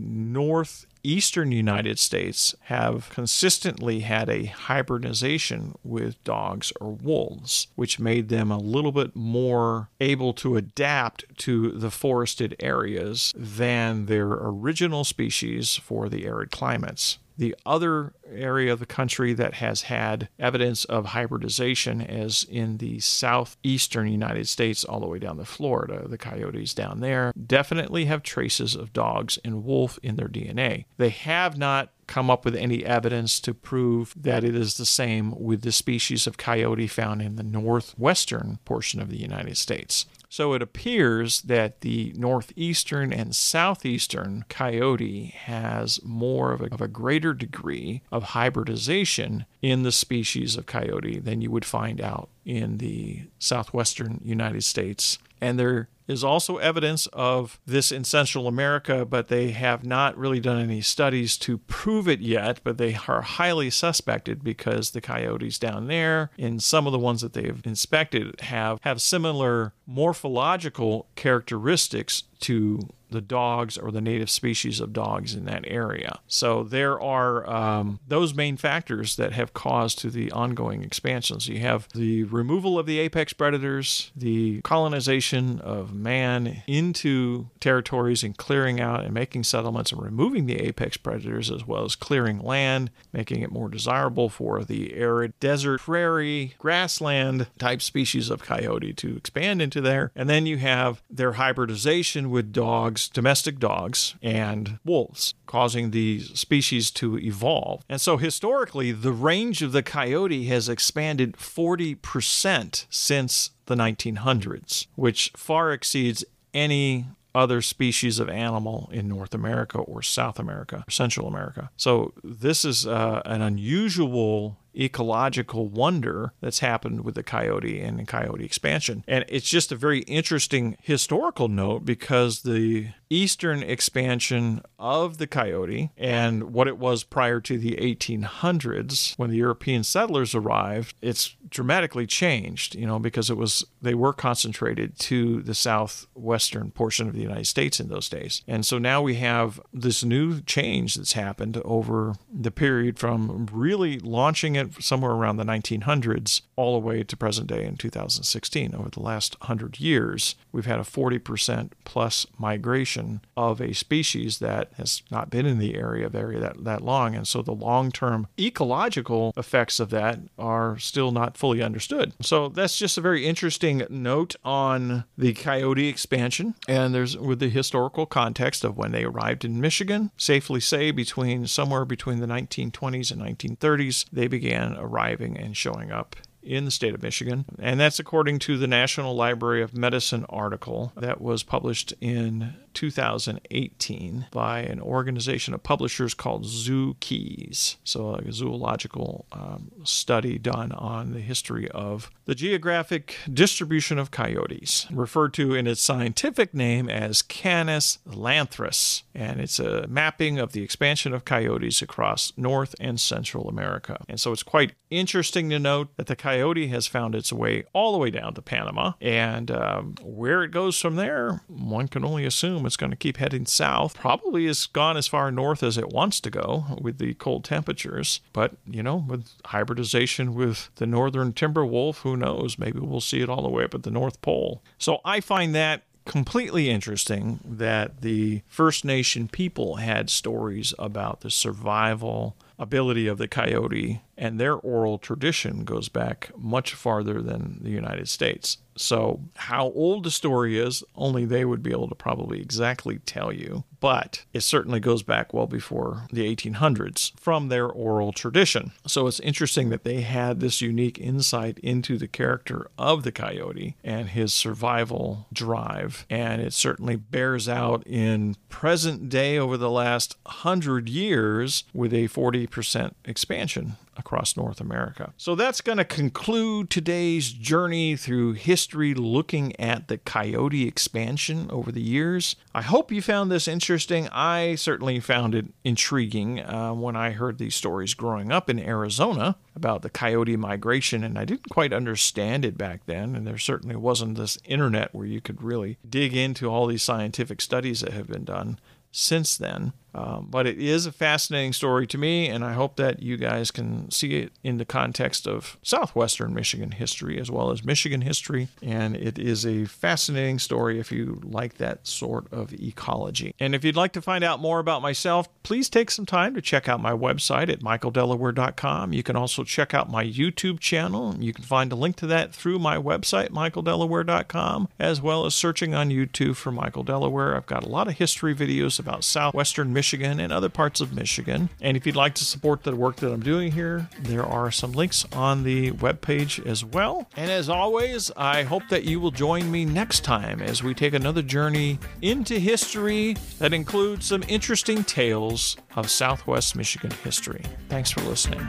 northeastern 1.04 1.52
United 1.52 2.00
States 2.00 2.56
have 2.66 3.10
consistently 3.10 4.02
had 4.02 4.30
a 4.30 4.46
hybridization 4.46 5.76
with 5.84 6.22
dogs 6.24 6.74
or 6.82 6.92
wolves, 6.92 7.68
which 7.76 8.00
made 8.00 8.30
them 8.30 8.52
a 8.52 8.58
little 8.58 8.92
bit 8.92 9.16
more 9.16 9.90
able 10.02 10.34
to 10.34 10.58
adapt 10.58 11.24
to 11.38 11.72
the 11.72 11.92
forested 11.92 12.56
areas 12.60 13.34
than 13.38 14.08
their 14.08 14.28
original 14.28 15.04
species 15.04 15.76
for 15.76 16.10
the 16.10 16.26
arid 16.26 16.52
climates. 16.52 17.20
The 17.38 17.56
other 17.66 18.14
area 18.30 18.74
of 18.74 18.80
the 18.80 18.86
country 18.86 19.34
that 19.34 19.56
has 19.56 19.84
had 19.84 20.30
evidence 20.40 20.86
of 20.86 21.08
hybridization 21.08 22.02
is 22.02 22.44
in 22.50 22.78
the 22.78 23.00
southeastern 23.00 24.08
United 24.08 24.48
States, 24.48 24.84
all 24.84 25.00
the 25.00 25.08
way 25.08 25.20
down 25.20 25.38
to 25.38 25.46
Florida. 25.46 26.08
The 26.08 26.18
coyotes 26.18 26.74
down 26.74 27.00
there 27.00 27.34
definitely 27.46 28.06
have 28.06 28.24
traces 28.24 28.76
of 28.76 28.94
dogs 28.94 29.38
and 29.46 29.64
wolf 29.64 30.00
in 30.02 30.16
their 30.16 30.28
DNA. 30.28 30.86
They 30.98 31.10
have 31.10 31.58
not 31.58 31.92
come 32.08 32.30
up 32.30 32.46
with 32.46 32.56
any 32.56 32.86
evidence 32.86 33.40
to 33.42 33.54
prove 33.54 34.14
that 34.16 34.44
it 34.44 34.56
is 34.56 34.78
the 34.78 34.86
same 34.86 35.34
with 35.38 35.62
the 35.62 35.72
species 35.72 36.26
of 36.26 36.38
coyote 36.38 36.88
found 36.88 37.22
in 37.22 37.36
the 37.36 37.44
northwestern 37.44 38.60
portion 38.66 39.02
of 39.02 39.10
the 39.10 39.20
United 39.20 39.58
States. 39.58 40.06
So 40.30 40.54
it 40.54 40.62
appears 40.62 41.42
that 41.44 41.82
the 41.82 42.14
northeastern 42.16 43.14
and 43.14 43.36
southeastern 43.36 44.46
coyote 44.50 45.34
has 45.46 46.04
more 46.04 46.52
of 46.52 46.62
a, 46.62 46.66
of 46.66 46.82
a, 46.82 46.88
greater 46.88 47.34
degree 47.34 48.02
of 48.12 48.24
hybridization 48.24 49.46
in 49.62 49.84
the 49.84 49.92
species 49.92 50.58
of 50.58 50.66
coyote 50.66 51.20
than 51.20 51.42
you 51.42 51.52
would 51.52 51.66
find 51.66 52.02
out 52.02 52.30
in 52.48 52.78
the 52.78 53.24
southwestern 53.38 54.22
United 54.24 54.64
States. 54.64 55.20
And 55.42 55.60
there 55.60 55.90
is 56.08 56.24
also 56.24 56.58
evidence 56.58 57.06
of 57.08 57.60
this 57.68 57.92
in 57.92 58.06
Central 58.06 58.48
America, 58.48 59.06
but 59.06 59.28
they 59.28 59.52
have 59.52 59.86
not 59.86 60.18
really 60.18 60.40
done 60.40 60.58
any 60.58 60.80
studies 60.80 61.38
to 61.38 61.58
prove 61.58 62.08
it 62.08 62.22
yet. 62.22 62.62
But 62.64 62.78
they 62.78 62.98
are 63.08 63.22
highly 63.22 63.70
suspected 63.70 64.44
because 64.44 64.92
the 64.92 65.02
coyotes 65.02 65.60
down 65.60 65.88
there, 65.88 66.32
in 66.38 66.60
some 66.60 66.88
of 66.88 66.94
the 66.94 67.00
ones 67.00 67.20
that 67.22 67.34
they've 67.34 67.62
inspected, 67.66 68.40
have, 68.42 68.80
have 68.82 69.02
similar 69.02 69.74
morphological 69.86 71.08
characteristics 71.16 72.24
to 72.40 72.80
the 73.10 73.22
dogs 73.22 73.78
or 73.78 73.92
the 73.92 74.02
native 74.02 74.30
species 74.30 74.80
of 74.80 74.94
dogs 74.94 75.34
in 75.34 75.46
that 75.46 75.64
area. 75.68 76.20
So 76.28 76.64
there 76.64 77.00
are 77.02 77.50
um, 77.50 78.00
those 78.08 78.34
main 78.34 78.58
factors 78.58 79.16
that 79.16 79.34
have 79.34 79.54
caused 79.54 80.00
to 80.00 80.10
the 80.10 80.32
ongoing 80.32 80.84
expansion. 80.84 81.40
So 81.40 81.54
you 81.54 81.60
have 81.60 81.88
the 81.94 82.24
removal 82.24 82.78
of 82.80 82.86
the 82.86 83.00
apex 83.00 83.34
predators, 83.34 84.12
the 84.16 84.62
colonization 84.62 85.60
of 85.62 85.94
man 85.94 86.64
into 86.68 87.50
territories 87.60 88.24
and 88.24 88.36
clearing 88.38 88.80
out 88.82 89.04
and 89.04 89.14
making 89.14 89.44
settlements 89.44 89.92
and 89.92 90.02
removing 90.02 90.46
the 90.46 90.62
apex 90.62 90.98
predators, 90.98 91.52
as 91.52 91.66
well 91.66 91.86
as 91.86 91.96
clearing 91.96 92.40
land, 92.40 92.92
making 93.14 93.42
it 93.42 93.52
more 93.52 93.70
desirable 93.70 94.30
for 94.30 94.64
the 94.64 94.94
arid 94.96 95.34
desert, 95.40 95.82
prairie, 95.82 96.56
grassland 96.58 97.48
type 97.58 97.82
species 97.82 98.30
of 98.30 98.44
coyote 98.44 98.94
to 98.94 99.16
expand 99.16 99.62
into 99.62 99.82
there. 99.82 100.12
And 100.16 100.30
then 100.30 100.46
you 100.46 100.58
have 100.58 101.02
their 101.10 101.34
hybridization 101.34 102.30
with 102.30 102.52
dogs, 102.52 102.97
domestic 103.08 103.60
dogs, 103.60 104.16
and 104.22 104.80
wolves, 104.86 105.34
causing 105.46 105.92
the 105.92 106.22
species 106.22 106.92
to 106.92 107.18
evolve. 107.18 107.84
And 107.90 108.00
so 108.00 108.18
historically, 108.18 108.92
the 108.92 109.12
range 109.12 109.62
of 109.62 109.72
the 109.72 109.84
coyote 109.84 110.46
has 110.46 110.70
expanded 110.70 111.34
40% 111.34 112.86
since 112.90 113.52
the 113.66 113.76
1900s, 113.76 114.88
which 114.96 115.32
far 115.36 115.72
exceeds 115.72 116.24
any 116.54 117.06
other 117.36 117.62
species 117.62 118.20
of 118.20 118.30
animal 118.30 118.90
in 118.92 119.08
North 119.08 119.34
America 119.34 119.78
or 119.78 120.02
South 120.02 120.40
America 120.40 120.84
or 120.88 120.92
Central 120.92 121.28
America. 121.28 121.70
So 121.78 122.14
this 122.24 122.66
is 122.66 122.88
uh, 122.88 123.22
an 123.26 123.44
unusual 123.44 124.58
ecological 124.78 125.68
wonder 125.68 126.34
that's 126.42 126.60
happened 126.60 127.02
with 127.02 127.16
the 127.16 127.24
coyote 127.24 127.80
and 127.80 128.00
the 128.00 128.06
coyote 128.06 128.44
expansion. 128.44 129.04
And 129.08 129.26
it's 129.28 129.50
just 129.50 129.72
a 129.72 129.76
very 129.76 130.00
interesting 130.02 130.78
historical 130.82 131.48
note 131.48 131.86
because 131.86 132.42
the 132.42 132.90
eastern 133.10 133.64
expansion 133.64 134.62
of 134.78 135.18
the 135.18 135.28
coyote 135.28 135.90
and 135.98 136.54
what 136.54 136.68
it 136.68 136.78
was 136.78 137.04
prior 137.04 137.40
to 137.40 137.58
the 137.58 137.78
1800s 137.78 139.18
when 139.18 139.30
the 139.30 139.38
European 139.38 139.84
settlers 139.84 140.36
arrived, 140.36 140.96
it's 141.02 141.36
dramatically 141.50 142.06
changed, 142.06 142.76
you 142.76 142.86
know, 142.86 143.00
because 143.00 143.30
it 143.30 143.38
was 143.38 143.66
they 143.82 143.94
were 143.94 144.14
concentrated 144.14 144.98
to 145.00 145.42
the 145.44 145.56
southwestern 145.56 146.72
portion 146.72 147.08
of 147.08 147.14
the 147.14 147.22
United 147.22 147.48
States 147.48 147.80
in 147.80 147.88
those 147.88 148.10
days. 148.10 148.42
And 148.48 148.66
so 148.66 148.78
now 148.78 149.02
we 149.02 149.16
have 149.16 149.62
this 149.74 150.04
new 150.04 150.42
change 150.42 150.96
that's 150.96 151.14
happened 151.14 151.58
over 151.64 152.16
the 152.32 152.52
period 152.52 153.00
from 153.00 153.48
really 153.52 154.00
launching 154.00 154.56
it 154.56 154.67
somewhere 154.80 155.12
around 155.12 155.38
the 155.38 155.44
1900s 155.44 156.42
all 156.58 156.74
the 156.74 156.86
way 156.86 157.04
to 157.04 157.16
present 157.16 157.48
day 157.48 157.64
in 157.64 157.78
2016. 157.78 158.76
Over 158.76 158.90
the 158.90 159.00
last 159.00 159.40
100 159.42 159.80
years, 159.80 160.36
we've 160.52 160.66
had 160.66 160.80
a 160.80 160.84
40% 160.84 161.72
plus 161.86 162.26
migration 162.38 163.22
of 163.38 163.62
a 163.62 163.74
species 163.74 164.40
that 164.40 164.72
has 164.78 165.04
not 165.10 165.30
been 165.30 165.46
in 165.46 165.60
the 165.60 165.76
area 165.76 166.10
very 166.10 166.38
that, 166.40 166.64
that 166.64 166.82
long. 166.82 167.16
And 167.16 167.28
so 167.28 167.42
the 167.42 167.54
long 167.54 167.92
term 167.92 168.28
ecological 168.40 169.34
effects 169.38 169.80
of 169.80 169.90
that 169.92 170.20
are 170.38 170.78
still 170.78 171.12
not 171.12 171.38
fully 171.38 171.62
understood. 171.62 172.14
So 172.22 172.50
that's 172.50 172.78
just 172.78 172.98
a 172.98 173.02
very 173.02 173.26
interesting 173.26 173.84
note 173.90 174.36
on 174.44 175.06
the 175.18 175.34
coyote 175.34 175.88
expansion. 175.88 176.56
And 176.68 176.94
there's 176.94 177.16
with 177.18 177.40
the 177.40 177.50
historical 177.50 178.06
context 178.06 178.64
of 178.64 178.78
when 178.78 178.92
they 178.92 179.04
arrived 179.04 179.46
in 179.46 179.62
Michigan, 179.62 180.12
safely 180.18 180.60
say 180.60 180.92
between 180.92 181.48
somewhere 181.48 181.86
between 181.86 182.20
the 182.20 182.28
1920s 182.28 183.12
and 183.12 183.22
1930s, 183.22 184.06
they 184.12 184.28
began 184.28 184.58
began 184.58 184.78
arriving 184.78 185.38
and 185.38 185.56
showing 185.56 185.92
up 185.92 186.16
in 186.48 186.66
the 186.66 186.72
state 186.72 186.96
of 186.96 187.04
Michigan. 187.04 187.46
And 187.60 187.80
that's 187.80 188.00
according 188.00 188.40
to 188.40 188.58
the 188.58 188.68
National 188.68 189.16
Library 189.16 189.62
of 189.62 189.76
Medicine 189.76 190.26
article 190.30 190.94
that 190.96 191.22
was 191.22 191.44
published 191.44 191.94
in 192.00 192.56
2018 192.78 194.28
by 194.30 194.60
an 194.60 194.80
organization 194.80 195.56
of 195.56 195.64
publishers 195.64 196.14
called 196.14 196.46
ZooKeys. 196.46 197.78
So, 197.84 198.14
a 198.14 198.32
zoological 198.32 199.26
um, 199.32 199.72
study 199.84 200.38
done 200.38 200.72
on 200.74 201.12
the 201.14 201.20
history 201.20 201.68
of 201.72 202.12
the 202.26 202.36
geographic 202.36 203.16
distribution 203.34 203.98
of 203.98 204.12
coyotes, 204.12 204.86
referred 204.92 205.34
to 205.34 205.56
in 205.56 205.66
its 205.66 205.82
scientific 205.82 206.54
name 206.54 206.88
as 206.88 207.24
Canis 207.24 207.98
latrans. 208.08 209.02
And 209.16 209.42
it's 209.42 209.58
a 209.58 209.88
mapping 209.88 210.38
of 210.38 210.52
the 210.52 210.62
expansion 210.62 211.16
of 211.16 211.26
coyotes 211.26 211.82
across 211.82 212.32
North 212.38 212.76
and 212.80 213.00
Central 213.00 213.50
America. 213.50 214.06
And 214.08 214.20
so, 214.20 214.32
it's 214.32 214.44
quite 214.44 214.74
interesting 214.92 215.50
to 215.50 215.58
note 215.58 215.98
that 215.98 216.06
the 216.06 216.16
coyote 216.16 216.68
has 216.68 216.86
found 216.86 217.16
its 217.16 217.34
way 217.34 217.64
all 217.74 217.92
the 217.92 217.98
way 217.98 218.12
down 218.12 218.36
to 218.36 218.42
Panama. 218.44 218.92
And 219.02 219.50
um, 219.50 219.96
where 220.04 220.44
it 220.44 220.52
goes 220.52 220.80
from 220.80 220.96
there, 220.96 221.42
one 221.48 221.88
can 221.88 222.06
only 222.06 222.24
assume 222.24 222.67
it's 222.68 222.78
going 222.78 222.92
to 222.92 222.96
keep 222.96 223.18
heading 223.18 223.48
south. 223.48 223.96
Probably 223.96 224.46
has 224.46 224.68
gone 224.68 224.98
as 224.98 225.08
far 225.08 225.32
north 225.32 225.64
as 225.64 225.78
it 225.78 225.90
wants 225.90 226.20
to 226.22 226.30
go 226.30 226.66
with 226.80 227.00
the 227.00 227.16
cold 227.16 227.44
temperatures. 227.44 228.22
But, 228.34 228.58
you 228.70 228.84
know, 228.84 228.98
with 229.08 229.30
hybridization 229.46 230.36
with 230.36 230.70
the 230.76 230.86
northern 230.86 231.34
timber 231.34 231.66
wolf, 231.66 232.00
who 232.00 232.16
knows? 232.16 232.60
Maybe 232.60 232.80
we'll 232.80 233.02
see 233.02 233.22
it 233.22 233.30
all 233.30 233.42
the 233.42 233.50
way 233.50 233.64
up 233.64 233.74
at 233.74 233.84
the 233.84 233.92
North 233.92 234.22
Pole. 234.22 234.62
So 234.78 235.00
I 235.04 235.22
find 235.22 235.56
that 235.56 235.82
completely 236.06 236.70
interesting 236.70 237.40
that 237.44 238.02
the 238.02 238.42
First 238.48 238.86
Nation 238.86 239.28
people 239.28 239.76
had 239.76 240.10
stories 240.10 240.74
about 240.80 241.22
the 241.22 241.32
survival 241.32 242.36
ability 242.60 243.08
of 243.08 243.18
the 243.18 243.28
coyote, 243.28 244.02
and 244.18 244.40
their 244.40 244.56
oral 244.56 244.98
tradition 244.98 245.64
goes 245.64 245.90
back 245.90 246.32
much 246.36 246.74
farther 246.74 247.22
than 247.22 247.60
the 247.62 247.70
United 247.70 248.10
States. 248.10 248.58
So, 248.76 249.22
how 249.36 249.72
old 249.72 250.04
the 250.04 250.12
story 250.12 250.58
is, 250.58 250.84
only 250.96 251.26
they 251.26 251.46
would 251.46 251.64
be 251.64 251.72
able 251.72 251.90
to 251.90 251.96
probably 251.96 252.42
exactly 252.42 253.00
tell 253.00 253.32
you. 253.32 253.64
But 253.80 254.26
it 254.34 254.42
certainly 254.42 254.80
goes 254.80 255.04
back 255.04 255.34
well 255.34 255.48
before 255.48 256.08
the 256.12 256.36
1800s 256.36 257.12
from 257.20 257.50
their 257.50 257.68
oral 257.68 258.12
tradition. 258.12 258.72
So, 258.86 259.08
it's 259.08 259.20
interesting 259.20 259.70
that 259.70 259.84
they 259.84 260.02
had 260.02 260.40
this 260.40 260.62
unique 260.62 261.00
insight 261.00 261.60
into 261.60 261.98
the 261.98 262.08
character 262.08 262.70
of 262.78 263.04
the 263.04 263.12
coyote 263.12 263.76
and 263.84 264.10
his 264.10 264.34
survival 264.34 265.28
drive. 265.32 266.06
And 266.10 266.42
it 266.42 266.54
certainly 266.54 266.96
bears 266.96 267.48
out 267.48 267.86
in 267.86 268.36
present 268.50 269.10
day 269.10 269.38
over 269.38 269.58
the 269.58 269.70
last 269.70 270.16
hundred 270.26 270.90
years 270.90 271.64
with 271.74 271.94
a 271.94 272.08
40% 272.08 272.94
expansion 273.06 273.78
across 273.98 274.38
North 274.38 274.62
America. 274.62 275.14
So 275.18 275.36
that's 275.36 275.62
going 275.62 275.78
to 275.78 275.86
conclude 275.86 276.70
today's 276.70 277.32
journey 277.32 277.96
through 277.96 278.34
history 278.34 278.94
looking 278.94 279.60
at 279.60 279.88
the 279.88 279.98
coyote 279.98 280.68
expansion 280.68 281.48
over 281.50 281.72
the 281.72 281.82
years. 281.82 282.36
I 282.54 282.62
hope 282.62 282.92
you 282.92 283.02
found 283.02 283.32
this 283.32 283.48
interesting. 283.48 284.08
I 284.10 284.56
certainly 284.56 285.00
found 285.00 285.36
it 285.36 285.48
intriguing 285.64 286.40
uh, 286.40 286.74
when 286.74 286.96
I 286.96 287.12
heard 287.12 287.38
these 287.38 287.56
stories 287.56 287.94
growing 287.94 288.32
up 288.32 288.50
in 288.50 288.60
Arizona 288.60 289.38
about 289.56 289.82
the 289.82 289.90
coyote 289.90 290.38
migration, 290.38 291.04
and 291.04 291.18
I 291.18 291.26
didn't 291.26 291.50
quite 291.50 291.74
understand 291.74 292.46
it 292.46 292.58
back 292.58 292.86
then. 292.86 293.16
And 293.16 293.26
there 293.26 293.38
certainly 293.38 293.76
wasn't 293.76 294.18
this 294.18 294.38
internet 294.46 294.94
where 294.94 295.08
you 295.08 295.22
could 295.22 295.42
really 295.42 295.78
dig 295.88 296.16
into 296.16 296.48
all 296.48 296.68
these 296.68 296.84
scientific 296.84 297.42
studies 297.42 297.82
that 297.82 297.94
have 297.94 298.08
been 298.08 298.26
done 298.26 298.60
since 298.92 299.38
then. 299.38 299.74
Um, 299.98 300.28
but 300.30 300.46
it 300.46 300.60
is 300.60 300.86
a 300.86 300.92
fascinating 300.92 301.54
story 301.54 301.88
to 301.88 301.98
me, 301.98 302.28
and 302.28 302.46
I 302.46 302.54
hope 302.54 302.76
that 302.76 303.02
you 303.02 303.18
guys 303.18 303.50
can 303.50 303.90
see 303.90 304.14
it 304.20 304.32
in 304.44 304.60
the 304.60 304.66
context 304.66 305.28
of 305.28 305.58
southwestern 305.64 306.36
Michigan 306.36 306.72
history 306.72 307.20
as 307.20 307.32
well 307.32 307.50
as 307.50 307.66
Michigan 307.66 308.02
history. 308.02 308.48
And 308.62 308.96
it 308.96 309.18
is 309.18 309.44
a 309.44 309.66
fascinating 309.66 310.38
story 310.38 310.80
if 310.80 310.92
you 310.92 311.20
like 311.24 311.56
that 311.56 311.88
sort 311.88 312.32
of 312.32 312.54
ecology. 312.54 313.34
And 313.40 313.56
if 313.56 313.66
you'd 313.66 313.76
like 313.76 313.92
to 313.94 314.02
find 314.02 314.24
out 314.24 314.40
more 314.40 314.60
about 314.60 314.84
myself, 314.84 315.28
please 315.42 315.68
take 315.68 315.90
some 315.90 316.06
time 316.06 316.36
to 316.36 316.42
check 316.42 316.70
out 316.70 316.80
my 316.80 316.92
website 316.92 317.50
at 317.50 317.62
michaeldelaware.com. 317.62 318.94
You 318.94 319.02
can 319.02 319.16
also 319.16 319.44
check 319.44 319.74
out 319.74 319.90
my 319.90 320.06
YouTube 320.06 320.60
channel. 320.60 321.16
You 321.18 321.34
can 321.34 321.44
find 321.44 321.72
a 321.72 321.76
link 321.76 321.96
to 321.98 322.08
that 322.08 322.36
through 322.36 322.60
my 322.60 322.78
website, 322.78 323.30
michaeldelaware.com, 323.30 324.70
as 324.78 325.02
well 325.02 325.26
as 325.26 325.34
searching 325.34 325.74
on 325.74 325.90
YouTube 325.90 326.36
for 326.36 326.52
Michael 326.52 326.84
Delaware. 326.84 327.36
I've 327.36 327.48
got 327.48 327.64
a 327.64 327.70
lot 327.70 327.88
of 327.88 327.96
history 327.96 328.36
videos 328.36 328.80
about 328.80 329.04
southwestern 329.04 329.74
Michigan 329.74 329.87
Michigan 329.88 330.20
and 330.20 330.34
other 330.34 330.50
parts 330.50 330.82
of 330.82 330.94
Michigan. 330.94 331.50
And 331.62 331.78
if 331.78 331.86
you'd 331.86 331.96
like 331.96 332.14
to 332.16 332.26
support 332.26 332.64
the 332.64 332.76
work 332.76 332.98
that 332.98 333.10
I'm 333.10 333.22
doing 333.22 333.54
here, 333.54 333.88
there 334.02 334.26
are 334.26 334.52
some 334.52 334.74
links 334.74 335.06
on 335.14 335.44
the 335.44 335.72
webpage 335.72 336.46
as 336.46 336.66
well. 336.66 337.08
And 337.16 337.32
as 337.32 337.48
always, 337.48 338.12
I 338.18 338.44
hope 338.44 338.64
that 338.70 338.84
you 338.84 339.00
will 339.00 339.12
join 339.12 339.50
me 339.50 339.64
next 339.64 340.04
time 340.04 340.42
as 340.42 340.62
we 340.62 340.74
take 340.74 340.94
another 340.94 341.22
journey 341.22 341.80
into 342.02 342.38
history 342.38 343.16
that 343.40 343.54
includes 343.54 344.08
some 344.08 344.26
interesting 344.28 344.84
tales 344.84 345.56
of 345.78 345.90
Southwest 345.90 346.58
Michigan 346.58 346.92
history. 347.06 347.44
Thanks 347.70 347.90
for 347.90 348.02
listening. 348.02 348.46